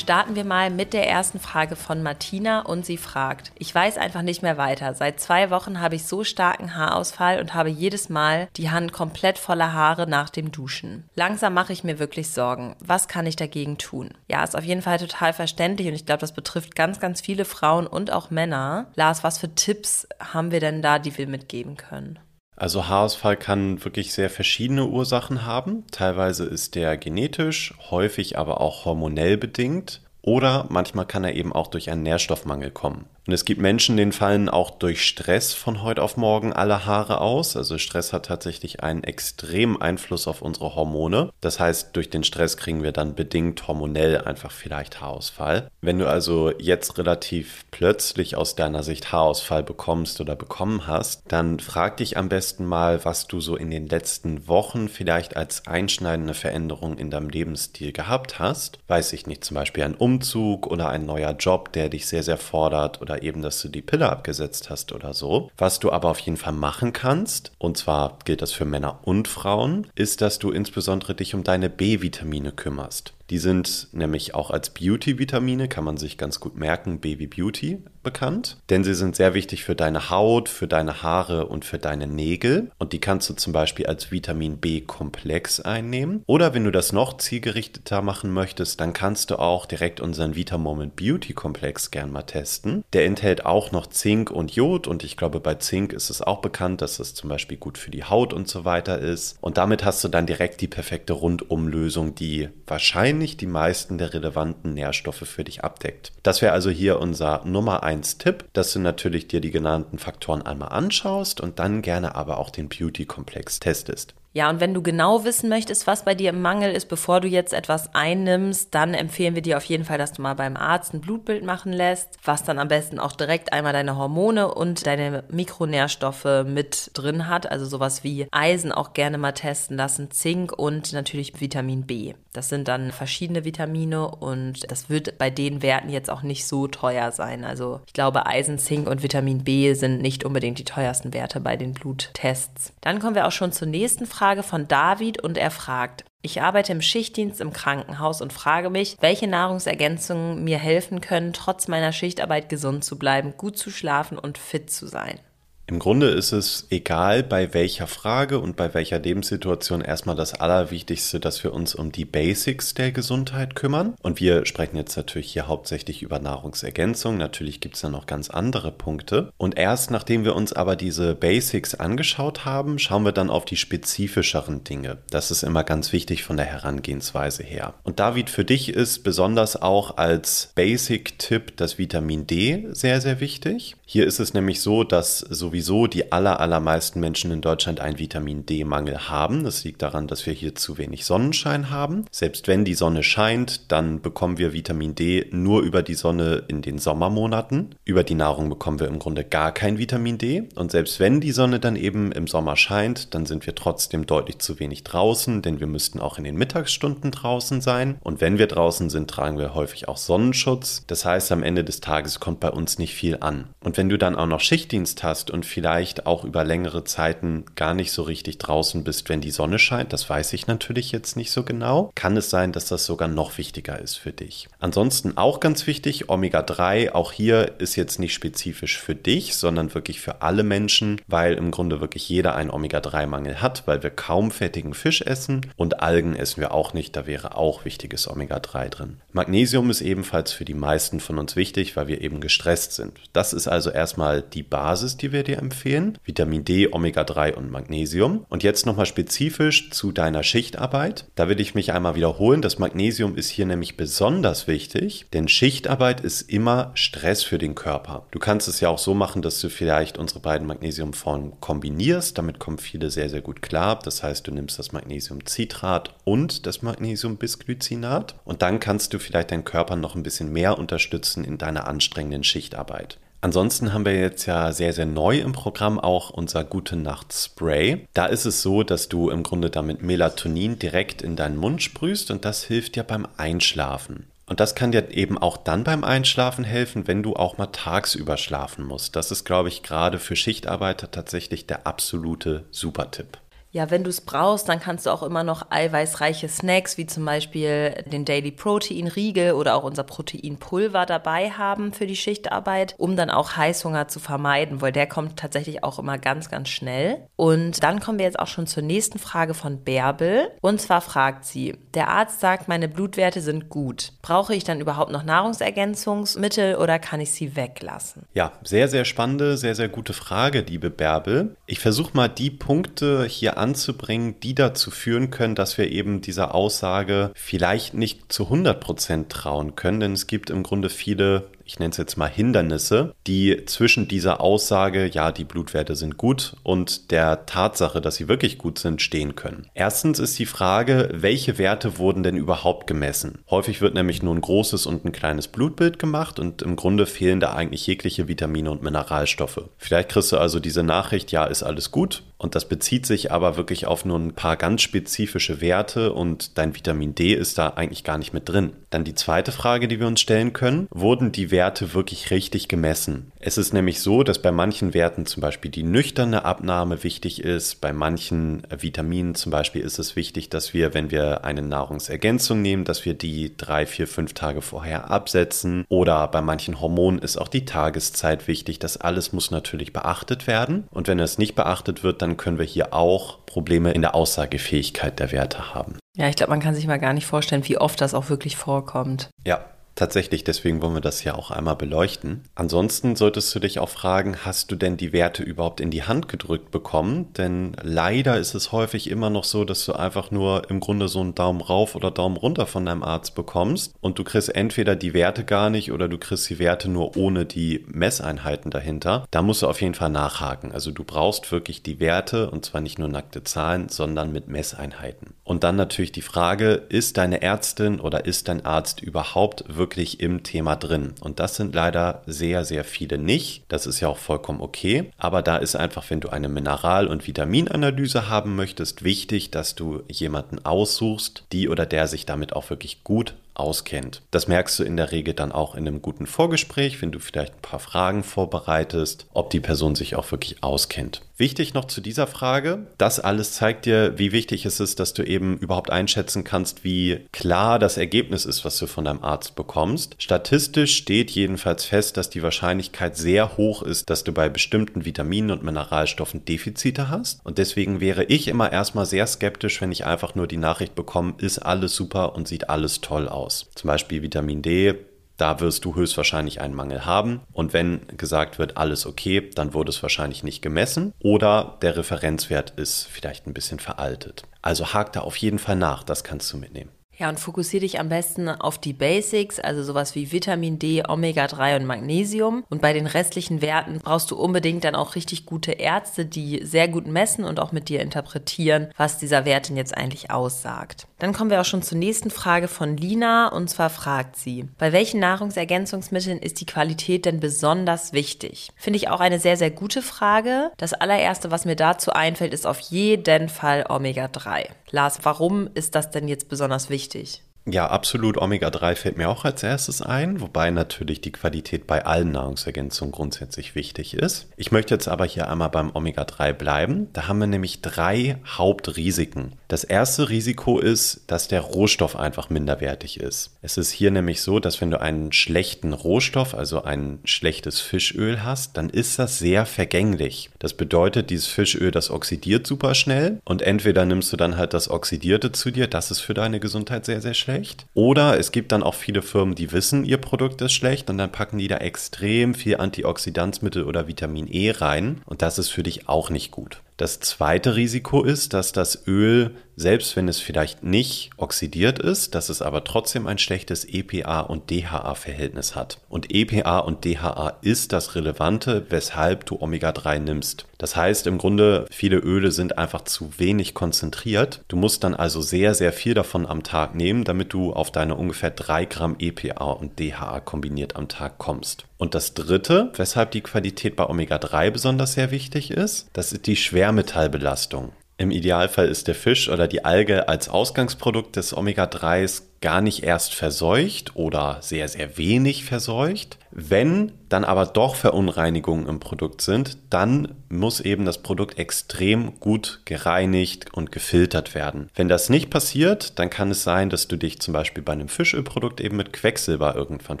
Starten 0.04 0.36
wir 0.36 0.44
mal 0.44 0.68
mit 0.68 0.92
der 0.92 1.08
ersten 1.08 1.40
Frage 1.40 1.76
von 1.76 2.02
Martina 2.02 2.60
und 2.60 2.84
sie 2.84 2.98
fragt, 2.98 3.52
ich 3.58 3.74
weiß 3.74 3.96
einfach 3.96 4.20
nicht 4.20 4.42
mehr 4.42 4.58
weiter. 4.58 4.92
Seit 4.92 5.18
zwei 5.18 5.48
Wochen 5.48 5.80
habe 5.80 5.94
ich 5.94 6.04
so 6.04 6.24
starken 6.24 6.76
Haarausfall 6.76 7.40
und 7.40 7.54
habe 7.54 7.70
jedes 7.70 8.10
Mal 8.10 8.48
die 8.58 8.68
Hand 8.70 8.92
komplett 8.92 9.38
voller 9.38 9.72
Haare 9.72 10.06
nach 10.06 10.28
dem 10.28 10.52
Duschen. 10.52 11.08
Langsam 11.14 11.54
mache 11.54 11.72
ich 11.72 11.84
mir 11.84 11.98
wirklich 11.98 12.28
Sorgen. 12.28 12.76
Was 12.80 13.08
kann 13.08 13.24
ich 13.24 13.36
dagegen 13.36 13.78
tun? 13.78 14.10
Ja, 14.28 14.44
ist 14.44 14.54
auf 14.54 14.64
jeden 14.64 14.82
Fall 14.82 14.98
total 14.98 15.32
verständlich 15.32 15.88
und 15.88 15.94
ich 15.94 16.04
glaube, 16.04 16.20
das 16.20 16.34
betrifft 16.34 16.76
ganz, 16.76 17.00
ganz 17.00 17.22
viele 17.22 17.46
Frauen 17.46 17.86
und 17.86 18.12
auch 18.12 18.28
Männer. 18.28 18.88
Lars, 18.96 19.24
was 19.24 19.38
für 19.38 19.54
Tipps 19.54 20.06
haben 20.20 20.50
wir 20.50 20.60
denn 20.60 20.82
da, 20.82 20.98
die 20.98 21.16
wir 21.16 21.26
mitgeben 21.26 21.78
können? 21.78 22.18
Also 22.56 22.86
Haarausfall 22.86 23.36
kann 23.36 23.84
wirklich 23.84 24.12
sehr 24.12 24.30
verschiedene 24.30 24.86
Ursachen 24.86 25.44
haben. 25.44 25.84
Teilweise 25.90 26.44
ist 26.44 26.74
der 26.74 26.96
genetisch, 26.96 27.74
häufig 27.90 28.38
aber 28.38 28.60
auch 28.60 28.84
hormonell 28.84 29.36
bedingt. 29.36 30.02
Oder 30.22 30.66
manchmal 30.70 31.06
kann 31.06 31.24
er 31.24 31.34
eben 31.34 31.52
auch 31.52 31.66
durch 31.66 31.90
einen 31.90 32.02
Nährstoffmangel 32.02 32.70
kommen. 32.70 33.06
Und 33.26 33.32
es 33.32 33.46
gibt 33.46 33.60
Menschen, 33.60 33.96
denen 33.96 34.12
fallen 34.12 34.50
auch 34.50 34.70
durch 34.70 35.04
Stress 35.04 35.54
von 35.54 35.82
heute 35.82 36.02
auf 36.02 36.18
morgen 36.18 36.52
alle 36.52 36.84
Haare 36.84 37.20
aus. 37.22 37.56
Also 37.56 37.78
Stress 37.78 38.12
hat 38.12 38.26
tatsächlich 38.26 38.82
einen 38.82 39.02
extremen 39.02 39.80
Einfluss 39.80 40.28
auf 40.28 40.42
unsere 40.42 40.74
Hormone. 40.74 41.30
Das 41.40 41.58
heißt, 41.58 41.96
durch 41.96 42.10
den 42.10 42.22
Stress 42.22 42.58
kriegen 42.58 42.82
wir 42.82 42.92
dann 42.92 43.14
bedingt 43.14 43.66
hormonell 43.66 44.18
einfach 44.18 44.50
vielleicht 44.50 45.00
Haarausfall. 45.00 45.70
Wenn 45.80 45.98
du 45.98 46.06
also 46.06 46.52
jetzt 46.58 46.98
relativ 46.98 47.64
plötzlich 47.70 48.36
aus 48.36 48.56
deiner 48.56 48.82
Sicht 48.82 49.10
Haarausfall 49.10 49.62
bekommst 49.62 50.20
oder 50.20 50.36
bekommen 50.36 50.86
hast, 50.86 51.22
dann 51.28 51.60
frag 51.60 51.96
dich 51.96 52.18
am 52.18 52.28
besten 52.28 52.66
mal, 52.66 53.04
was 53.06 53.26
du 53.26 53.40
so 53.40 53.56
in 53.56 53.70
den 53.70 53.88
letzten 53.88 54.48
Wochen 54.48 54.88
vielleicht 54.88 55.36
als 55.36 55.66
einschneidende 55.66 56.34
Veränderung 56.34 56.98
in 56.98 57.10
deinem 57.10 57.30
Lebensstil 57.30 57.92
gehabt 57.92 58.38
hast. 58.38 58.78
Weiß 58.86 59.14
ich 59.14 59.26
nicht, 59.26 59.44
zum 59.44 59.54
Beispiel 59.54 59.84
ein 59.84 59.94
Umzug 59.94 60.66
oder 60.66 60.90
ein 60.90 61.06
neuer 61.06 61.32
Job, 61.32 61.72
der 61.72 61.88
dich 61.88 62.06
sehr, 62.06 62.22
sehr 62.22 62.38
fordert 62.38 63.00
oder 63.00 63.13
oder 63.14 63.22
eben, 63.22 63.42
dass 63.42 63.60
du 63.60 63.68
die 63.68 63.82
Pille 63.82 64.10
abgesetzt 64.10 64.70
hast 64.70 64.92
oder 64.92 65.14
so. 65.14 65.50
Was 65.56 65.78
du 65.78 65.92
aber 65.92 66.10
auf 66.10 66.18
jeden 66.18 66.36
Fall 66.36 66.52
machen 66.52 66.92
kannst, 66.92 67.52
und 67.58 67.76
zwar 67.76 68.18
gilt 68.24 68.42
das 68.42 68.52
für 68.52 68.64
Männer 68.64 69.00
und 69.02 69.28
Frauen, 69.28 69.86
ist, 69.94 70.20
dass 70.20 70.38
du 70.38 70.50
insbesondere 70.50 71.14
dich 71.14 71.34
um 71.34 71.44
deine 71.44 71.70
B-Vitamine 71.70 72.52
kümmerst. 72.52 73.14
Die 73.30 73.38
sind 73.38 73.88
nämlich 73.92 74.34
auch 74.34 74.50
als 74.50 74.70
Beauty-Vitamine, 74.70 75.68
kann 75.68 75.84
man 75.84 75.96
sich 75.96 76.18
ganz 76.18 76.40
gut 76.40 76.56
merken, 76.56 77.00
Baby 77.00 77.26
Beauty 77.26 77.82
bekannt. 78.02 78.58
Denn 78.68 78.84
sie 78.84 78.94
sind 78.94 79.16
sehr 79.16 79.32
wichtig 79.32 79.64
für 79.64 79.74
deine 79.74 80.10
Haut, 80.10 80.50
für 80.50 80.68
deine 80.68 81.02
Haare 81.02 81.46
und 81.46 81.64
für 81.64 81.78
deine 81.78 82.06
Nägel. 82.06 82.70
Und 82.78 82.92
die 82.92 83.00
kannst 83.00 83.30
du 83.30 83.34
zum 83.34 83.54
Beispiel 83.54 83.86
als 83.86 84.12
Vitamin 84.12 84.58
B-Komplex 84.58 85.60
einnehmen. 85.60 86.22
Oder 86.26 86.52
wenn 86.52 86.64
du 86.64 86.70
das 86.70 86.92
noch 86.92 87.16
zielgerichteter 87.16 88.02
machen 88.02 88.30
möchtest, 88.30 88.80
dann 88.80 88.92
kannst 88.92 89.30
du 89.30 89.38
auch 89.38 89.64
direkt 89.64 90.00
unseren 90.00 90.36
Vitamoment 90.36 90.94
Beauty-Komplex 90.94 91.90
gern 91.90 92.12
mal 92.12 92.22
testen. 92.22 92.84
Der 92.92 93.06
enthält 93.06 93.46
auch 93.46 93.72
noch 93.72 93.86
Zink 93.86 94.30
und 94.30 94.54
Jod. 94.54 94.86
Und 94.86 95.02
ich 95.02 95.16
glaube, 95.16 95.40
bei 95.40 95.54
Zink 95.54 95.94
ist 95.94 96.10
es 96.10 96.20
auch 96.20 96.42
bekannt, 96.42 96.82
dass 96.82 97.00
es 97.00 97.14
zum 97.14 97.30
Beispiel 97.30 97.56
gut 97.56 97.78
für 97.78 97.90
die 97.90 98.04
Haut 98.04 98.34
und 98.34 98.48
so 98.48 98.66
weiter 98.66 98.98
ist. 98.98 99.38
Und 99.40 99.56
damit 99.56 99.82
hast 99.82 100.04
du 100.04 100.08
dann 100.08 100.26
direkt 100.26 100.60
die 100.60 100.68
perfekte 100.68 101.14
Rundumlösung, 101.14 102.14
die 102.14 102.50
wahrscheinlich 102.66 103.13
wahrscheinlich 103.14 103.36
die 103.36 103.46
meisten 103.46 103.96
der 103.96 104.12
relevanten 104.12 104.74
Nährstoffe 104.74 105.22
für 105.24 105.44
dich 105.44 105.62
abdeckt. 105.62 106.10
Das 106.24 106.42
wäre 106.42 106.52
also 106.52 106.68
hier 106.68 106.98
unser 106.98 107.42
Nummer 107.44 107.84
1 107.84 108.18
Tipp, 108.18 108.46
dass 108.54 108.72
du 108.72 108.80
natürlich 108.80 109.28
dir 109.28 109.40
die 109.40 109.52
genannten 109.52 109.98
Faktoren 109.98 110.42
einmal 110.42 110.70
anschaust 110.70 111.40
und 111.40 111.60
dann 111.60 111.80
gerne 111.80 112.16
aber 112.16 112.38
auch 112.38 112.50
den 112.50 112.68
Beauty-Komplex 112.68 113.60
testest. 113.60 114.14
Ja, 114.36 114.50
und 114.50 114.58
wenn 114.58 114.74
du 114.74 114.82
genau 114.82 115.24
wissen 115.24 115.48
möchtest, 115.48 115.86
was 115.86 116.04
bei 116.04 116.16
dir 116.16 116.30
im 116.30 116.42
Mangel 116.42 116.72
ist, 116.72 116.88
bevor 116.88 117.20
du 117.20 117.28
jetzt 117.28 117.52
etwas 117.52 117.94
einnimmst, 117.94 118.74
dann 118.74 118.92
empfehlen 118.92 119.36
wir 119.36 119.42
dir 119.42 119.56
auf 119.56 119.64
jeden 119.64 119.84
Fall, 119.84 119.96
dass 119.96 120.12
du 120.12 120.22
mal 120.22 120.34
beim 120.34 120.56
Arzt 120.56 120.92
ein 120.92 121.00
Blutbild 121.00 121.44
machen 121.44 121.72
lässt, 121.72 122.18
was 122.24 122.42
dann 122.42 122.58
am 122.58 122.66
besten 122.66 122.98
auch 122.98 123.12
direkt 123.12 123.52
einmal 123.52 123.72
deine 123.72 123.96
Hormone 123.96 124.52
und 124.52 124.88
deine 124.88 125.22
Mikronährstoffe 125.28 126.44
mit 126.46 126.90
drin 126.94 127.28
hat. 127.28 127.48
Also 127.48 127.64
sowas 127.64 128.02
wie 128.02 128.26
Eisen 128.32 128.72
auch 128.72 128.92
gerne 128.92 129.18
mal 129.18 129.30
testen 129.30 129.76
lassen, 129.76 130.10
Zink 130.10 130.52
und 130.52 130.92
natürlich 130.92 131.40
Vitamin 131.40 131.86
B. 131.86 132.14
Das 132.32 132.48
sind 132.48 132.66
dann 132.66 132.90
verschiedene 132.90 133.44
Vitamine 133.44 134.08
und 134.08 134.68
das 134.68 134.90
wird 134.90 135.16
bei 135.16 135.30
den 135.30 135.62
Werten 135.62 135.90
jetzt 135.90 136.10
auch 136.10 136.22
nicht 136.22 136.48
so 136.48 136.66
teuer 136.66 137.12
sein. 137.12 137.44
Also 137.44 137.82
ich 137.86 137.92
glaube, 137.92 138.26
Eisen, 138.26 138.58
Zink 138.58 138.88
und 138.88 139.04
Vitamin 139.04 139.44
B 139.44 139.74
sind 139.74 140.02
nicht 140.02 140.24
unbedingt 140.24 140.58
die 140.58 140.64
teuersten 140.64 141.14
Werte 141.14 141.38
bei 141.38 141.56
den 141.56 141.72
Bluttests. 141.72 142.72
Dann 142.80 142.98
kommen 142.98 143.14
wir 143.14 143.28
auch 143.28 143.32
schon 143.32 143.52
zur 143.52 143.68
nächsten 143.68 144.06
Frage. 144.06 144.23
Anfrage 144.24 144.42
von 144.42 144.66
David 144.66 145.22
und 145.22 145.36
er 145.36 145.50
fragt, 145.50 146.06
ich 146.22 146.40
arbeite 146.40 146.72
im 146.72 146.80
Schichtdienst 146.80 147.42
im 147.42 147.52
Krankenhaus 147.52 148.22
und 148.22 148.32
frage 148.32 148.70
mich, 148.70 148.96
welche 149.00 149.26
Nahrungsergänzungen 149.26 150.42
mir 150.42 150.56
helfen 150.56 151.02
können, 151.02 151.34
trotz 151.34 151.68
meiner 151.68 151.92
Schichtarbeit 151.92 152.48
gesund 152.48 152.84
zu 152.84 152.98
bleiben, 152.98 153.34
gut 153.36 153.58
zu 153.58 153.70
schlafen 153.70 154.18
und 154.18 154.38
fit 154.38 154.70
zu 154.70 154.86
sein. 154.86 155.18
Im 155.66 155.78
Grunde 155.78 156.08
ist 156.08 156.32
es 156.32 156.66
egal, 156.68 157.22
bei 157.22 157.54
welcher 157.54 157.86
Frage 157.86 158.38
und 158.38 158.54
bei 158.54 158.74
welcher 158.74 158.98
Lebenssituation 158.98 159.80
erstmal 159.80 160.14
das 160.14 160.34
Allerwichtigste, 160.34 161.20
dass 161.20 161.42
wir 161.42 161.54
uns 161.54 161.74
um 161.74 161.90
die 161.90 162.04
Basics 162.04 162.74
der 162.74 162.92
Gesundheit 162.92 163.54
kümmern. 163.54 163.94
Und 164.02 164.20
wir 164.20 164.44
sprechen 164.44 164.76
jetzt 164.76 164.94
natürlich 164.96 165.32
hier 165.32 165.48
hauptsächlich 165.48 166.02
über 166.02 166.18
Nahrungsergänzung. 166.18 167.16
Natürlich 167.16 167.60
gibt 167.60 167.76
es 167.76 167.80
da 167.80 167.88
noch 167.88 168.04
ganz 168.04 168.28
andere 168.28 168.72
Punkte. 168.72 169.32
Und 169.38 169.56
erst 169.56 169.90
nachdem 169.90 170.24
wir 170.26 170.36
uns 170.36 170.52
aber 170.52 170.76
diese 170.76 171.14
Basics 171.14 171.74
angeschaut 171.74 172.44
haben, 172.44 172.78
schauen 172.78 173.06
wir 173.06 173.12
dann 173.12 173.30
auf 173.30 173.46
die 173.46 173.56
spezifischeren 173.56 174.64
Dinge. 174.64 174.98
Das 175.08 175.30
ist 175.30 175.44
immer 175.44 175.64
ganz 175.64 175.94
wichtig 175.94 176.24
von 176.24 176.36
der 176.36 176.46
Herangehensweise 176.46 177.42
her. 177.42 177.72
Und 177.84 178.00
David, 178.00 178.28
für 178.28 178.44
dich 178.44 178.68
ist 178.68 179.02
besonders 179.02 179.60
auch 179.62 179.96
als 179.96 180.52
Basic-Tipp 180.56 181.56
das 181.56 181.78
Vitamin 181.78 182.26
D 182.26 182.66
sehr, 182.72 183.00
sehr 183.00 183.20
wichtig. 183.20 183.76
Hier 183.86 184.06
ist 184.06 184.18
es 184.18 184.34
nämlich 184.34 184.60
so, 184.60 184.84
dass 184.84 185.20
so 185.20 185.53
sowieso 185.54 185.86
die 185.86 186.10
aller, 186.10 186.40
allermeisten 186.40 186.98
Menschen 186.98 187.30
in 187.30 187.40
Deutschland 187.40 187.78
einen 187.78 188.00
Vitamin 188.00 188.44
D-Mangel 188.44 189.08
haben. 189.08 189.44
Das 189.44 189.62
liegt 189.62 189.82
daran, 189.82 190.08
dass 190.08 190.26
wir 190.26 190.32
hier 190.32 190.56
zu 190.56 190.78
wenig 190.78 191.04
Sonnenschein 191.04 191.70
haben. 191.70 192.06
Selbst 192.10 192.48
wenn 192.48 192.64
die 192.64 192.74
Sonne 192.74 193.04
scheint, 193.04 193.70
dann 193.70 194.02
bekommen 194.02 194.36
wir 194.38 194.52
Vitamin 194.52 194.96
D 194.96 195.28
nur 195.30 195.62
über 195.62 195.84
die 195.84 195.94
Sonne 195.94 196.42
in 196.48 196.60
den 196.60 196.78
Sommermonaten. 196.78 197.76
Über 197.84 198.02
die 198.02 198.16
Nahrung 198.16 198.48
bekommen 198.48 198.80
wir 198.80 198.88
im 198.88 198.98
Grunde 198.98 199.22
gar 199.22 199.52
kein 199.52 199.78
Vitamin 199.78 200.18
D. 200.18 200.48
Und 200.56 200.72
selbst 200.72 200.98
wenn 200.98 201.20
die 201.20 201.30
Sonne 201.30 201.60
dann 201.60 201.76
eben 201.76 202.10
im 202.10 202.26
Sommer 202.26 202.56
scheint, 202.56 203.14
dann 203.14 203.24
sind 203.24 203.46
wir 203.46 203.54
trotzdem 203.54 204.06
deutlich 204.06 204.40
zu 204.40 204.58
wenig 204.58 204.82
draußen, 204.82 205.40
denn 205.40 205.60
wir 205.60 205.68
müssten 205.68 206.00
auch 206.00 206.18
in 206.18 206.24
den 206.24 206.34
Mittagsstunden 206.34 207.12
draußen 207.12 207.60
sein. 207.60 207.94
Und 208.02 208.20
wenn 208.20 208.38
wir 208.38 208.48
draußen 208.48 208.90
sind, 208.90 209.08
tragen 209.08 209.38
wir 209.38 209.54
häufig 209.54 209.86
auch 209.86 209.98
Sonnenschutz. 209.98 210.82
Das 210.88 211.04
heißt, 211.04 211.30
am 211.30 211.44
Ende 211.44 211.62
des 211.62 211.80
Tages 211.80 212.18
kommt 212.18 212.40
bei 212.40 212.50
uns 212.50 212.78
nicht 212.78 212.94
viel 212.94 213.18
an. 213.20 213.50
Und 213.62 213.76
wenn 213.76 213.88
du 213.88 213.98
dann 213.98 214.16
auch 214.16 214.26
noch 214.26 214.40
Schichtdienst 214.40 215.04
hast 215.04 215.30
und 215.30 215.43
vielleicht 215.44 216.06
auch 216.06 216.24
über 216.24 216.44
längere 216.44 216.84
Zeiten 216.84 217.44
gar 217.54 217.74
nicht 217.74 217.92
so 217.92 218.02
richtig 218.02 218.38
draußen 218.38 218.84
bist, 218.84 219.08
wenn 219.08 219.20
die 219.20 219.30
Sonne 219.30 219.58
scheint. 219.58 219.92
Das 219.92 220.08
weiß 220.08 220.32
ich 220.32 220.46
natürlich 220.46 220.92
jetzt 220.92 221.16
nicht 221.16 221.30
so 221.30 221.42
genau. 221.42 221.90
Kann 221.94 222.16
es 222.16 222.30
sein, 222.30 222.52
dass 222.52 222.66
das 222.66 222.86
sogar 222.86 223.08
noch 223.08 223.38
wichtiger 223.38 223.78
ist 223.78 223.96
für 223.96 224.12
dich. 224.12 224.48
Ansonsten 224.58 225.16
auch 225.16 225.40
ganz 225.40 225.66
wichtig, 225.66 226.08
Omega-3, 226.08 226.92
auch 226.92 227.12
hier 227.12 227.54
ist 227.58 227.76
jetzt 227.76 227.98
nicht 227.98 228.14
spezifisch 228.14 228.78
für 228.78 228.94
dich, 228.94 229.36
sondern 229.36 229.74
wirklich 229.74 230.00
für 230.00 230.22
alle 230.22 230.42
Menschen, 230.42 231.00
weil 231.06 231.34
im 231.34 231.50
Grunde 231.50 231.80
wirklich 231.80 232.08
jeder 232.08 232.34
einen 232.34 232.50
Omega-3-Mangel 232.50 233.42
hat, 233.42 233.66
weil 233.66 233.82
wir 233.82 233.90
kaum 233.90 234.30
fettigen 234.30 234.74
Fisch 234.74 235.02
essen 235.02 235.46
und 235.56 235.80
Algen 235.80 236.16
essen 236.16 236.40
wir 236.40 236.52
auch 236.52 236.74
nicht, 236.74 236.96
da 236.96 237.06
wäre 237.06 237.36
auch 237.36 237.64
wichtiges 237.64 238.08
Omega-3 238.08 238.68
drin. 238.68 239.00
Magnesium 239.12 239.70
ist 239.70 239.80
ebenfalls 239.80 240.32
für 240.32 240.44
die 240.44 240.54
meisten 240.54 241.00
von 241.00 241.18
uns 241.18 241.36
wichtig, 241.36 241.76
weil 241.76 241.88
wir 241.88 242.00
eben 242.00 242.20
gestresst 242.20 242.72
sind. 242.72 242.98
Das 243.12 243.32
ist 243.32 243.48
also 243.48 243.70
erstmal 243.70 244.22
die 244.22 244.42
Basis, 244.42 244.96
die 244.96 245.12
wir 245.12 245.22
dir 245.22 245.33
empfehlen. 245.38 245.98
Vitamin 246.04 246.44
D, 246.44 246.68
Omega-3 246.72 247.34
und 247.34 247.50
Magnesium. 247.50 248.24
Und 248.28 248.42
jetzt 248.42 248.66
nochmal 248.66 248.86
spezifisch 248.86 249.70
zu 249.70 249.92
deiner 249.92 250.22
Schichtarbeit. 250.22 251.06
Da 251.14 251.28
will 251.28 251.40
ich 251.40 251.54
mich 251.54 251.72
einmal 251.72 251.94
wiederholen. 251.94 252.42
Das 252.42 252.58
Magnesium 252.58 253.16
ist 253.16 253.30
hier 253.30 253.46
nämlich 253.46 253.76
besonders 253.76 254.46
wichtig, 254.46 255.06
denn 255.12 255.28
Schichtarbeit 255.28 256.00
ist 256.00 256.22
immer 256.22 256.72
Stress 256.74 257.22
für 257.22 257.38
den 257.38 257.54
Körper. 257.54 258.06
Du 258.10 258.18
kannst 258.18 258.48
es 258.48 258.60
ja 258.60 258.68
auch 258.68 258.78
so 258.78 258.94
machen, 258.94 259.22
dass 259.22 259.40
du 259.40 259.48
vielleicht 259.48 259.98
unsere 259.98 260.20
beiden 260.20 260.46
Magnesiumformen 260.46 261.40
kombinierst. 261.40 262.18
Damit 262.18 262.38
kommen 262.38 262.58
viele 262.58 262.90
sehr, 262.90 263.08
sehr 263.08 263.22
gut 263.22 263.42
klar. 263.42 263.78
Das 263.82 264.02
heißt, 264.02 264.26
du 264.26 264.32
nimmst 264.32 264.58
das 264.58 264.72
Magnesiumcitrat 264.72 265.94
und 266.04 266.46
das 266.46 266.62
Magnesiumbisglycinat 266.62 268.16
und 268.24 268.42
dann 268.42 268.60
kannst 268.60 268.92
du 268.94 268.98
vielleicht 268.98 269.30
deinen 269.30 269.44
Körper 269.44 269.76
noch 269.76 269.94
ein 269.94 270.02
bisschen 270.02 270.32
mehr 270.32 270.58
unterstützen 270.58 271.24
in 271.24 271.38
deiner 271.38 271.66
anstrengenden 271.66 272.24
Schichtarbeit. 272.24 272.98
Ansonsten 273.24 273.72
haben 273.72 273.86
wir 273.86 273.98
jetzt 273.98 274.26
ja 274.26 274.52
sehr, 274.52 274.74
sehr 274.74 274.84
neu 274.84 275.16
im 275.16 275.32
Programm 275.32 275.80
auch 275.80 276.10
unser 276.10 276.44
Gute 276.44 276.76
Nacht 276.76 277.10
Spray. 277.14 277.86
Da 277.94 278.04
ist 278.04 278.26
es 278.26 278.42
so, 278.42 278.62
dass 278.64 278.90
du 278.90 279.08
im 279.08 279.22
Grunde 279.22 279.48
damit 279.48 279.82
Melatonin 279.82 280.58
direkt 280.58 281.00
in 281.00 281.16
deinen 281.16 281.38
Mund 281.38 281.62
sprühst 281.62 282.10
und 282.10 282.26
das 282.26 282.44
hilft 282.44 282.76
dir 282.76 282.82
beim 282.82 283.08
Einschlafen. 283.16 284.10
Und 284.26 284.40
das 284.40 284.54
kann 284.54 284.72
dir 284.72 284.90
eben 284.90 285.16
auch 285.16 285.38
dann 285.38 285.64
beim 285.64 285.84
Einschlafen 285.84 286.44
helfen, 286.44 286.86
wenn 286.86 287.02
du 287.02 287.16
auch 287.16 287.38
mal 287.38 287.46
tagsüber 287.46 288.18
schlafen 288.18 288.62
musst. 288.66 288.94
Das 288.94 289.10
ist, 289.10 289.24
glaube 289.24 289.48
ich, 289.48 289.62
gerade 289.62 289.98
für 289.98 290.16
Schichtarbeiter 290.16 290.90
tatsächlich 290.90 291.46
der 291.46 291.66
absolute 291.66 292.44
Supertipp. 292.50 293.16
Ja, 293.54 293.70
wenn 293.70 293.84
du 293.84 293.90
es 293.90 294.00
brauchst, 294.00 294.48
dann 294.48 294.58
kannst 294.58 294.84
du 294.84 294.90
auch 294.90 295.04
immer 295.04 295.22
noch 295.22 295.46
eiweißreiche 295.48 296.28
Snacks, 296.28 296.76
wie 296.76 296.86
zum 296.86 297.04
Beispiel 297.04 297.84
den 297.86 298.04
Daily 298.04 298.32
Protein 298.32 298.88
Riegel 298.88 299.34
oder 299.34 299.54
auch 299.54 299.62
unser 299.62 299.84
Proteinpulver 299.84 300.86
dabei 300.86 301.30
haben 301.30 301.72
für 301.72 301.86
die 301.86 301.94
Schichtarbeit, 301.94 302.74
um 302.78 302.96
dann 302.96 303.10
auch 303.10 303.36
Heißhunger 303.36 303.86
zu 303.86 304.00
vermeiden, 304.00 304.60
weil 304.60 304.72
der 304.72 304.88
kommt 304.88 305.20
tatsächlich 305.20 305.62
auch 305.62 305.78
immer 305.78 305.98
ganz, 305.98 306.30
ganz 306.30 306.48
schnell. 306.48 307.06
Und 307.14 307.62
dann 307.62 307.78
kommen 307.78 307.98
wir 307.98 308.06
jetzt 308.06 308.18
auch 308.18 308.26
schon 308.26 308.48
zur 308.48 308.64
nächsten 308.64 308.98
Frage 308.98 309.34
von 309.34 309.62
Bärbel. 309.62 310.30
Und 310.40 310.60
zwar 310.60 310.80
fragt 310.80 311.24
sie, 311.24 311.56
der 311.74 311.90
Arzt 311.90 312.18
sagt, 312.18 312.48
meine 312.48 312.66
Blutwerte 312.66 313.20
sind 313.20 313.50
gut. 313.50 313.92
Brauche 314.02 314.34
ich 314.34 314.42
dann 314.42 314.60
überhaupt 314.60 314.90
noch 314.90 315.04
Nahrungsergänzungsmittel 315.04 316.56
oder 316.56 316.80
kann 316.80 317.00
ich 317.00 317.12
sie 317.12 317.36
weglassen? 317.36 318.02
Ja, 318.14 318.32
sehr, 318.42 318.66
sehr 318.66 318.84
spannende, 318.84 319.36
sehr, 319.36 319.54
sehr 319.54 319.68
gute 319.68 319.92
Frage, 319.92 320.40
liebe 320.40 320.70
Bärbel. 320.70 321.36
Ich 321.46 321.60
versuche 321.60 321.96
mal 321.96 322.08
die 322.08 322.32
Punkte 322.32 323.04
hier 323.04 323.43
anzubringen, 323.44 324.18
die 324.20 324.34
dazu 324.34 324.70
führen 324.70 325.10
können, 325.10 325.34
dass 325.34 325.58
wir 325.58 325.70
eben 325.70 326.00
dieser 326.00 326.34
Aussage 326.34 327.10
vielleicht 327.14 327.74
nicht 327.74 328.10
zu 328.10 328.24
100 328.24 328.58
Prozent 328.58 329.10
trauen 329.10 329.54
können. 329.54 329.80
Denn 329.80 329.92
es 329.92 330.06
gibt 330.06 330.30
im 330.30 330.42
Grunde 330.42 330.70
viele 330.70 331.28
ich 331.44 331.58
nenne 331.58 331.70
es 331.70 331.76
jetzt 331.76 331.96
mal 331.96 332.08
Hindernisse, 332.08 332.94
die 333.06 333.44
zwischen 333.46 333.88
dieser 333.88 334.20
Aussage, 334.20 334.86
ja, 334.86 335.12
die 335.12 335.24
Blutwerte 335.24 335.76
sind 335.76 335.96
gut 335.96 336.36
und 336.42 336.90
der 336.90 337.26
Tatsache, 337.26 337.80
dass 337.80 337.96
sie 337.96 338.08
wirklich 338.08 338.38
gut 338.38 338.58
sind, 338.58 338.82
stehen 338.82 339.14
können. 339.14 339.46
Erstens 339.54 339.98
ist 339.98 340.18
die 340.18 340.26
Frage, 340.26 340.88
welche 340.92 341.38
Werte 341.38 341.78
wurden 341.78 342.02
denn 342.02 342.16
überhaupt 342.16 342.66
gemessen? 342.66 343.18
Häufig 343.30 343.60
wird 343.60 343.74
nämlich 343.74 344.02
nur 344.02 344.14
ein 344.14 344.20
großes 344.20 344.66
und 344.66 344.84
ein 344.84 344.92
kleines 344.92 345.28
Blutbild 345.28 345.78
gemacht 345.78 346.18
und 346.18 346.42
im 346.42 346.56
Grunde 346.56 346.86
fehlen 346.86 347.20
da 347.20 347.34
eigentlich 347.34 347.66
jegliche 347.66 348.08
Vitamine 348.08 348.50
und 348.50 348.62
Mineralstoffe. 348.62 349.42
Vielleicht 349.58 349.90
kriegst 349.90 350.12
du 350.12 350.18
also 350.18 350.40
diese 350.40 350.62
Nachricht, 350.62 351.12
ja, 351.12 351.24
ist 351.24 351.42
alles 351.42 351.70
gut 351.70 352.02
und 352.24 352.34
das 352.34 352.48
bezieht 352.48 352.86
sich 352.86 353.12
aber 353.12 353.36
wirklich 353.36 353.66
auf 353.66 353.84
nur 353.84 353.98
ein 353.98 354.14
paar 354.14 354.36
ganz 354.36 354.62
spezifische 354.62 355.42
Werte 355.42 355.92
und 355.92 356.38
dein 356.38 356.54
Vitamin 356.54 356.94
D 356.94 357.12
ist 357.12 357.36
da 357.36 357.48
eigentlich 357.48 357.84
gar 357.84 357.98
nicht 357.98 358.14
mit 358.14 358.28
drin. 358.28 358.54
Dann 358.70 358.84
die 358.84 358.94
zweite 358.94 359.30
Frage, 359.30 359.68
die 359.68 359.78
wir 359.78 359.86
uns 359.86 360.00
stellen 360.00 360.32
können, 360.32 360.66
wurden 360.70 361.12
die 361.12 361.30
Werte 361.34 361.74
wirklich 361.74 362.12
richtig 362.12 362.46
gemessen? 362.46 363.10
Es 363.18 363.38
ist 363.38 363.52
nämlich 363.52 363.80
so, 363.80 364.04
dass 364.04 364.22
bei 364.22 364.30
manchen 364.30 364.72
Werten 364.72 365.04
zum 365.04 365.20
Beispiel 365.20 365.50
die 365.50 365.64
nüchterne 365.64 366.24
Abnahme 366.24 366.84
wichtig 366.84 367.24
ist. 367.24 367.60
Bei 367.60 367.72
manchen 367.72 368.46
Vitaminen 368.56 369.16
zum 369.16 369.32
Beispiel 369.32 369.62
ist 369.62 369.80
es 369.80 369.96
wichtig, 369.96 370.28
dass 370.30 370.54
wir, 370.54 370.74
wenn 370.74 370.92
wir 370.92 371.24
eine 371.24 371.42
Nahrungsergänzung 371.42 372.40
nehmen, 372.40 372.64
dass 372.64 372.84
wir 372.84 372.94
die 372.94 373.36
drei, 373.36 373.66
vier, 373.66 373.88
fünf 373.88 374.12
Tage 374.12 374.42
vorher 374.42 374.92
absetzen. 374.92 375.64
Oder 375.68 376.06
bei 376.06 376.22
manchen 376.22 376.60
Hormonen 376.60 377.00
ist 377.00 377.16
auch 377.16 377.26
die 377.26 377.44
Tageszeit 377.44 378.28
wichtig. 378.28 378.60
Das 378.60 378.76
alles 378.76 379.12
muss 379.12 379.32
natürlich 379.32 379.72
beachtet 379.72 380.28
werden. 380.28 380.68
Und 380.70 380.86
wenn 380.86 381.00
es 381.00 381.18
nicht 381.18 381.34
beachtet 381.34 381.82
wird, 381.82 382.00
dann 382.00 382.16
können 382.16 382.38
wir 382.38 382.46
hier 382.46 382.72
auch 382.72 383.26
Probleme 383.26 383.72
in 383.72 383.80
der 383.80 383.96
Aussagefähigkeit 383.96 385.00
der 385.00 385.10
Werte 385.10 385.52
haben. 385.52 385.78
Ja, 385.96 386.08
ich 386.08 386.14
glaube, 386.14 386.30
man 386.30 386.40
kann 386.40 386.54
sich 386.54 386.68
mal 386.68 386.78
gar 386.78 386.92
nicht 386.92 387.06
vorstellen, 387.06 387.48
wie 387.48 387.58
oft 387.58 387.80
das 387.80 387.94
auch 387.94 388.08
wirklich 388.08 388.36
vorkommt. 388.36 389.10
Ja, 389.26 389.44
Tatsächlich, 389.74 390.22
deswegen 390.22 390.62
wollen 390.62 390.74
wir 390.74 390.80
das 390.80 391.02
ja 391.02 391.14
auch 391.16 391.32
einmal 391.32 391.56
beleuchten. 391.56 392.22
Ansonsten 392.36 392.94
solltest 392.94 393.34
du 393.34 393.40
dich 393.40 393.58
auch 393.58 393.68
fragen, 393.68 394.18
hast 394.24 394.52
du 394.52 394.56
denn 394.56 394.76
die 394.76 394.92
Werte 394.92 395.24
überhaupt 395.24 395.60
in 395.60 395.70
die 395.70 395.82
Hand 395.82 396.08
gedrückt 396.08 396.52
bekommen? 396.52 397.12
Denn 397.14 397.56
leider 397.60 398.18
ist 398.18 398.34
es 398.34 398.52
häufig 398.52 398.88
immer 398.88 399.10
noch 399.10 399.24
so, 399.24 399.44
dass 399.44 399.64
du 399.64 399.72
einfach 399.72 400.12
nur 400.12 400.48
im 400.48 400.60
Grunde 400.60 400.86
so 400.86 401.00
einen 401.00 401.16
Daumen 401.16 401.40
rauf 401.40 401.74
oder 401.74 401.90
Daumen 401.90 402.16
runter 402.16 402.46
von 402.46 402.64
deinem 402.64 402.84
Arzt 402.84 403.16
bekommst 403.16 403.74
und 403.80 403.98
du 403.98 404.04
kriegst 404.04 404.34
entweder 404.34 404.76
die 404.76 404.94
Werte 404.94 405.24
gar 405.24 405.50
nicht 405.50 405.72
oder 405.72 405.88
du 405.88 405.98
kriegst 405.98 406.30
die 406.30 406.38
Werte 406.38 406.68
nur 406.70 406.96
ohne 406.96 407.26
die 407.26 407.64
Messeinheiten 407.66 408.52
dahinter. 408.52 409.06
Da 409.10 409.22
musst 409.22 409.42
du 409.42 409.48
auf 409.48 409.60
jeden 409.60 409.74
Fall 409.74 409.90
nachhaken. 409.90 410.52
Also 410.52 410.70
du 410.70 410.84
brauchst 410.84 411.32
wirklich 411.32 411.64
die 411.64 411.80
Werte 411.80 412.30
und 412.30 412.44
zwar 412.44 412.60
nicht 412.60 412.78
nur 412.78 412.88
nackte 412.88 413.24
Zahlen, 413.24 413.68
sondern 413.68 414.12
mit 414.12 414.28
Messeinheiten. 414.28 415.14
Und 415.24 415.42
dann 415.42 415.56
natürlich 415.56 415.90
die 415.90 416.02
Frage, 416.02 416.62
ist 416.68 416.96
deine 416.96 417.22
Ärztin 417.22 417.80
oder 417.80 418.04
ist 418.04 418.28
dein 418.28 418.44
Arzt 418.44 418.80
überhaupt 418.80 419.44
wirklich 419.48 419.63
wirklich 419.64 419.98
im 420.00 420.22
Thema 420.22 420.56
drin. 420.56 420.92
Und 421.00 421.20
das 421.20 421.36
sind 421.36 421.54
leider 421.54 422.02
sehr, 422.04 422.44
sehr 422.44 422.64
viele 422.64 422.98
nicht. 422.98 423.44
Das 423.48 423.66
ist 423.66 423.80
ja 423.80 423.88
auch 423.88 423.96
vollkommen 423.96 424.42
okay. 424.42 424.90
Aber 424.98 425.22
da 425.22 425.38
ist 425.38 425.56
einfach, 425.56 425.88
wenn 425.88 426.00
du 426.00 426.10
eine 426.10 426.28
Mineral- 426.28 426.86
und 426.86 427.06
Vitaminanalyse 427.06 428.10
haben 428.10 428.36
möchtest, 428.36 428.84
wichtig, 428.84 429.30
dass 429.30 429.54
du 429.54 429.82
jemanden 429.90 430.44
aussuchst, 430.44 431.24
die 431.32 431.48
oder 431.48 431.64
der 431.64 431.88
sich 431.88 432.04
damit 432.04 432.34
auch 432.34 432.50
wirklich 432.50 432.84
gut 432.84 433.14
auskennt. 433.34 434.02
Das 434.10 434.28
merkst 434.28 434.58
du 434.58 434.64
in 434.64 434.76
der 434.76 434.92
Regel 434.92 435.14
dann 435.14 435.32
auch 435.32 435.54
in 435.54 435.66
einem 435.66 435.82
guten 435.82 436.06
Vorgespräch, 436.06 436.80
wenn 436.80 436.92
du 436.92 436.98
vielleicht 436.98 437.34
ein 437.34 437.42
paar 437.42 437.58
Fragen 437.58 438.04
vorbereitest, 438.04 439.06
ob 439.12 439.30
die 439.30 439.40
Person 439.40 439.74
sich 439.74 439.96
auch 439.96 440.10
wirklich 440.10 440.42
auskennt. 440.42 441.02
Wichtig 441.16 441.54
noch 441.54 441.66
zu 441.66 441.80
dieser 441.80 442.08
Frage, 442.08 442.66
das 442.76 442.98
alles 442.98 443.32
zeigt 443.32 443.66
dir, 443.66 443.98
wie 443.98 444.10
wichtig 444.10 444.46
es 444.46 444.58
ist, 444.58 444.80
dass 444.80 444.94
du 444.94 445.04
eben 445.04 445.38
überhaupt 445.38 445.70
einschätzen 445.70 446.24
kannst, 446.24 446.64
wie 446.64 447.06
klar 447.12 447.60
das 447.60 447.76
Ergebnis 447.76 448.24
ist, 448.24 448.44
was 448.44 448.58
du 448.58 448.66
von 448.66 448.84
deinem 448.84 449.04
Arzt 449.04 449.36
bekommst. 449.36 449.94
Statistisch 449.98 450.74
steht 450.76 451.12
jedenfalls 451.12 451.64
fest, 451.64 451.96
dass 451.96 452.10
die 452.10 452.24
Wahrscheinlichkeit 452.24 452.96
sehr 452.96 453.36
hoch 453.36 453.62
ist, 453.62 453.88
dass 453.90 454.02
du 454.02 454.12
bei 454.12 454.28
bestimmten 454.28 454.84
Vitaminen 454.84 455.30
und 455.30 455.44
Mineralstoffen 455.44 456.24
Defizite 456.24 456.90
hast. 456.90 457.20
Und 457.24 457.38
deswegen 457.38 457.80
wäre 457.80 458.04
ich 458.04 458.26
immer 458.26 458.50
erstmal 458.50 458.86
sehr 458.86 459.06
skeptisch, 459.06 459.60
wenn 459.60 459.70
ich 459.70 459.86
einfach 459.86 460.16
nur 460.16 460.26
die 460.26 460.36
Nachricht 460.36 460.74
bekomme, 460.74 461.14
ist 461.18 461.38
alles 461.38 461.76
super 461.76 462.16
und 462.16 462.26
sieht 462.26 462.50
alles 462.50 462.80
toll 462.80 463.08
aus 463.08 463.23
aus. 463.24 463.48
Zum 463.54 463.68
Beispiel 463.68 464.02
Vitamin 464.02 464.42
D, 464.42 464.74
da 465.16 465.40
wirst 465.40 465.64
du 465.64 465.74
höchstwahrscheinlich 465.74 466.40
einen 466.40 466.54
Mangel 466.54 466.84
haben. 466.84 467.20
Und 467.32 467.52
wenn 467.52 467.86
gesagt 467.96 468.38
wird, 468.38 468.56
alles 468.56 468.86
okay, 468.86 469.30
dann 469.34 469.54
wurde 469.54 469.70
es 469.70 469.82
wahrscheinlich 469.82 470.24
nicht 470.24 470.42
gemessen 470.42 470.92
oder 471.00 471.58
der 471.62 471.76
Referenzwert 471.76 472.50
ist 472.56 472.88
vielleicht 472.90 473.26
ein 473.26 473.34
bisschen 473.34 473.60
veraltet. 473.60 474.24
Also 474.42 474.74
hak 474.74 474.92
da 474.92 475.00
auf 475.00 475.16
jeden 475.16 475.38
Fall 475.38 475.56
nach, 475.56 475.84
das 475.84 476.04
kannst 476.04 476.32
du 476.32 476.36
mitnehmen. 476.36 476.70
Ja, 476.96 477.08
und 477.08 477.18
fokussiere 477.18 477.62
dich 477.62 477.80
am 477.80 477.88
besten 477.88 478.28
auf 478.28 478.56
die 478.58 478.72
Basics, 478.72 479.40
also 479.40 479.64
sowas 479.64 479.96
wie 479.96 480.12
Vitamin 480.12 480.60
D, 480.60 480.84
Omega-3 480.86 481.56
und 481.56 481.66
Magnesium. 481.66 482.44
Und 482.48 482.62
bei 482.62 482.72
den 482.72 482.86
restlichen 482.86 483.42
Werten 483.42 483.80
brauchst 483.82 484.12
du 484.12 484.16
unbedingt 484.16 484.62
dann 484.62 484.76
auch 484.76 484.94
richtig 484.94 485.26
gute 485.26 485.52
Ärzte, 485.52 486.06
die 486.06 486.44
sehr 486.44 486.68
gut 486.68 486.86
messen 486.86 487.24
und 487.24 487.40
auch 487.40 487.50
mit 487.50 487.68
dir 487.68 487.80
interpretieren, 487.80 488.68
was 488.76 488.98
dieser 488.98 489.24
Wert 489.24 489.48
denn 489.48 489.56
jetzt 489.56 489.76
eigentlich 489.76 490.12
aussagt. 490.12 490.86
Dann 491.04 491.12
kommen 491.12 491.28
wir 491.28 491.42
auch 491.42 491.44
schon 491.44 491.60
zur 491.60 491.76
nächsten 491.76 492.10
Frage 492.10 492.48
von 492.48 492.78
Lina 492.78 493.28
und 493.28 493.50
zwar 493.50 493.68
fragt 493.68 494.16
sie, 494.16 494.48
bei 494.56 494.72
welchen 494.72 495.00
Nahrungsergänzungsmitteln 495.00 496.18
ist 496.18 496.40
die 496.40 496.46
Qualität 496.46 497.04
denn 497.04 497.20
besonders 497.20 497.92
wichtig? 497.92 498.48
Finde 498.56 498.78
ich 498.78 498.88
auch 498.88 499.00
eine 499.00 499.18
sehr, 499.18 499.36
sehr 499.36 499.50
gute 499.50 499.82
Frage. 499.82 500.50
Das 500.56 500.72
allererste, 500.72 501.30
was 501.30 501.44
mir 501.44 501.56
dazu 501.56 501.92
einfällt, 501.92 502.32
ist 502.32 502.46
auf 502.46 502.58
jeden 502.58 503.28
Fall 503.28 503.66
Omega-3. 503.68 504.46
Lars, 504.70 505.00
warum 505.02 505.50
ist 505.52 505.74
das 505.74 505.90
denn 505.90 506.08
jetzt 506.08 506.30
besonders 506.30 506.70
wichtig? 506.70 507.20
Ja, 507.46 507.66
absolut. 507.66 508.16
Omega-3 508.16 508.74
fällt 508.74 508.96
mir 508.96 509.10
auch 509.10 509.26
als 509.26 509.42
erstes 509.42 509.82
ein, 509.82 510.22
wobei 510.22 510.50
natürlich 510.50 511.02
die 511.02 511.12
Qualität 511.12 511.66
bei 511.66 511.84
allen 511.84 512.12
Nahrungsergänzungen 512.12 512.90
grundsätzlich 512.90 513.54
wichtig 513.54 513.92
ist. 513.94 514.28
Ich 514.36 514.50
möchte 514.50 514.74
jetzt 514.74 514.88
aber 514.88 515.04
hier 515.04 515.28
einmal 515.28 515.50
beim 515.50 515.70
Omega-3 515.74 516.32
bleiben. 516.32 516.88
Da 516.94 517.06
haben 517.06 517.18
wir 517.18 517.26
nämlich 517.26 517.60
drei 517.60 518.16
Hauptrisiken. 518.26 519.32
Das 519.48 519.62
erste 519.62 520.08
Risiko 520.08 520.58
ist, 520.58 521.02
dass 521.06 521.28
der 521.28 521.42
Rohstoff 521.42 521.96
einfach 521.96 522.30
minderwertig 522.30 522.98
ist. 522.98 523.36
Es 523.42 523.58
ist 523.58 523.70
hier 523.70 523.90
nämlich 523.90 524.22
so, 524.22 524.40
dass 524.40 524.62
wenn 524.62 524.70
du 524.70 524.80
einen 524.80 525.12
schlechten 525.12 525.74
Rohstoff, 525.74 526.34
also 526.34 526.62
ein 526.62 527.00
schlechtes 527.04 527.60
Fischöl 527.60 528.24
hast, 528.24 528.56
dann 528.56 528.70
ist 528.70 528.98
das 528.98 529.18
sehr 529.18 529.44
vergänglich. 529.44 530.30
Das 530.38 530.54
bedeutet, 530.54 531.10
dieses 531.10 531.26
Fischöl, 531.26 531.70
das 531.70 531.90
oxidiert 531.90 532.46
super 532.46 532.74
schnell 532.74 533.20
und 533.24 533.42
entweder 533.42 533.84
nimmst 533.84 534.10
du 534.14 534.16
dann 534.16 534.38
halt 534.38 534.54
das 534.54 534.70
Oxidierte 534.70 535.30
zu 535.30 535.50
dir, 535.50 535.66
das 535.66 535.90
ist 535.90 536.00
für 536.00 536.14
deine 536.14 536.40
Gesundheit 536.40 536.86
sehr, 536.86 537.02
sehr 537.02 537.12
schlecht 537.12 537.33
schlecht. 537.34 537.66
Oder 537.74 538.18
es 538.18 538.32
gibt 538.32 538.52
dann 538.52 538.62
auch 538.62 538.74
viele 538.74 539.02
Firmen, 539.02 539.34
die 539.34 539.52
wissen, 539.52 539.84
ihr 539.84 539.98
Produkt 539.98 540.40
ist 540.40 540.52
schlecht 540.52 540.90
und 540.90 540.98
dann 540.98 541.12
packen 541.12 541.38
die 541.38 541.48
da 541.48 541.56
extrem 541.56 542.34
viel 542.34 542.56
Antioxidanzmittel 542.56 543.64
oder 543.64 543.88
Vitamin 543.88 544.28
E 544.30 544.50
rein 544.50 545.02
und 545.06 545.22
das 545.22 545.38
ist 545.38 545.50
für 545.50 545.62
dich 545.62 545.88
auch 545.88 546.10
nicht 546.10 546.30
gut. 546.30 546.60
Das 546.76 546.98
zweite 546.98 547.54
Risiko 547.54 548.02
ist, 548.02 548.34
dass 548.34 548.50
das 548.50 548.88
Öl, 548.88 549.36
selbst 549.54 549.94
wenn 549.94 550.08
es 550.08 550.18
vielleicht 550.18 550.64
nicht 550.64 551.10
oxidiert 551.16 551.78
ist, 551.78 552.16
dass 552.16 552.28
es 552.28 552.42
aber 552.42 552.64
trotzdem 552.64 553.06
ein 553.06 553.18
schlechtes 553.18 553.64
EPA 553.64 554.20
und 554.20 554.50
DHA-Verhältnis 554.50 555.54
hat. 555.54 555.78
Und 555.88 556.12
EPA 556.12 556.58
und 556.58 556.84
DHA 556.84 557.38
ist 557.42 557.72
das 557.72 557.94
Relevante, 557.94 558.66
weshalb 558.70 559.26
du 559.26 559.40
Omega-3 559.40 560.00
nimmst. 560.00 560.46
Das 560.58 560.74
heißt 560.74 561.06
im 561.06 561.18
Grunde, 561.18 561.66
viele 561.70 561.98
Öle 561.98 562.32
sind 562.32 562.58
einfach 562.58 562.82
zu 562.82 563.18
wenig 563.18 563.54
konzentriert. 563.54 564.42
Du 564.48 564.56
musst 564.56 564.82
dann 564.82 564.94
also 564.94 565.20
sehr, 565.20 565.54
sehr 565.54 565.72
viel 565.72 565.94
davon 565.94 566.26
am 566.26 566.42
Tag 566.42 566.74
nehmen, 566.74 567.04
damit 567.04 567.32
du 567.32 567.52
auf 567.52 567.70
deine 567.70 567.94
ungefähr 567.94 568.30
3 568.30 568.64
Gramm 568.64 568.96
EPA 568.98 569.52
und 569.52 569.78
DHA 569.78 570.20
kombiniert 570.20 570.74
am 570.74 570.88
Tag 570.88 571.18
kommst. 571.18 571.66
Und 571.76 571.94
das 571.94 572.14
dritte, 572.14 572.72
weshalb 572.76 573.10
die 573.10 573.20
Qualität 573.20 573.76
bei 573.76 573.86
Omega-3 573.86 574.50
besonders 574.50 574.94
sehr 574.94 575.10
wichtig 575.10 575.50
ist, 575.50 575.88
das 575.92 576.12
ist 576.12 576.26
die 576.26 576.36
Schwermetallbelastung. 576.64 577.72
Im 577.98 578.10
Idealfall 578.10 578.68
ist 578.68 578.88
der 578.88 578.94
Fisch 578.94 579.28
oder 579.28 579.46
die 579.46 579.66
Alge 579.66 580.08
als 580.08 580.30
Ausgangsprodukt 580.30 581.14
des 581.14 581.36
Omega-3s 581.36 582.22
gar 582.40 582.62
nicht 582.62 582.82
erst 582.82 583.14
verseucht 583.14 583.96
oder 583.96 584.38
sehr, 584.40 584.66
sehr 584.68 584.96
wenig 584.96 585.44
verseucht. 585.44 586.18
Wenn 586.30 586.92
dann 587.10 587.24
aber 587.24 587.44
doch 587.44 587.74
Verunreinigungen 587.74 588.66
im 588.66 588.80
Produkt 588.80 589.20
sind, 589.20 589.58
dann 589.68 590.14
muss 590.30 590.60
eben 590.60 590.86
das 590.86 591.02
Produkt 591.02 591.38
extrem 591.38 592.18
gut 592.18 592.62
gereinigt 592.64 593.52
und 593.52 593.70
gefiltert 593.70 594.34
werden. 594.34 594.70
Wenn 594.74 594.88
das 594.88 595.10
nicht 595.10 595.28
passiert, 595.28 595.98
dann 595.98 596.08
kann 596.08 596.30
es 596.30 596.42
sein, 596.42 596.70
dass 596.70 596.88
du 596.88 596.96
dich 596.96 597.20
zum 597.20 597.34
Beispiel 597.34 597.62
bei 597.62 597.74
einem 597.74 597.88
Fischölprodukt 597.88 598.62
eben 598.62 598.78
mit 598.78 598.94
Quecksilber 598.94 599.54
irgendwann 599.54 600.00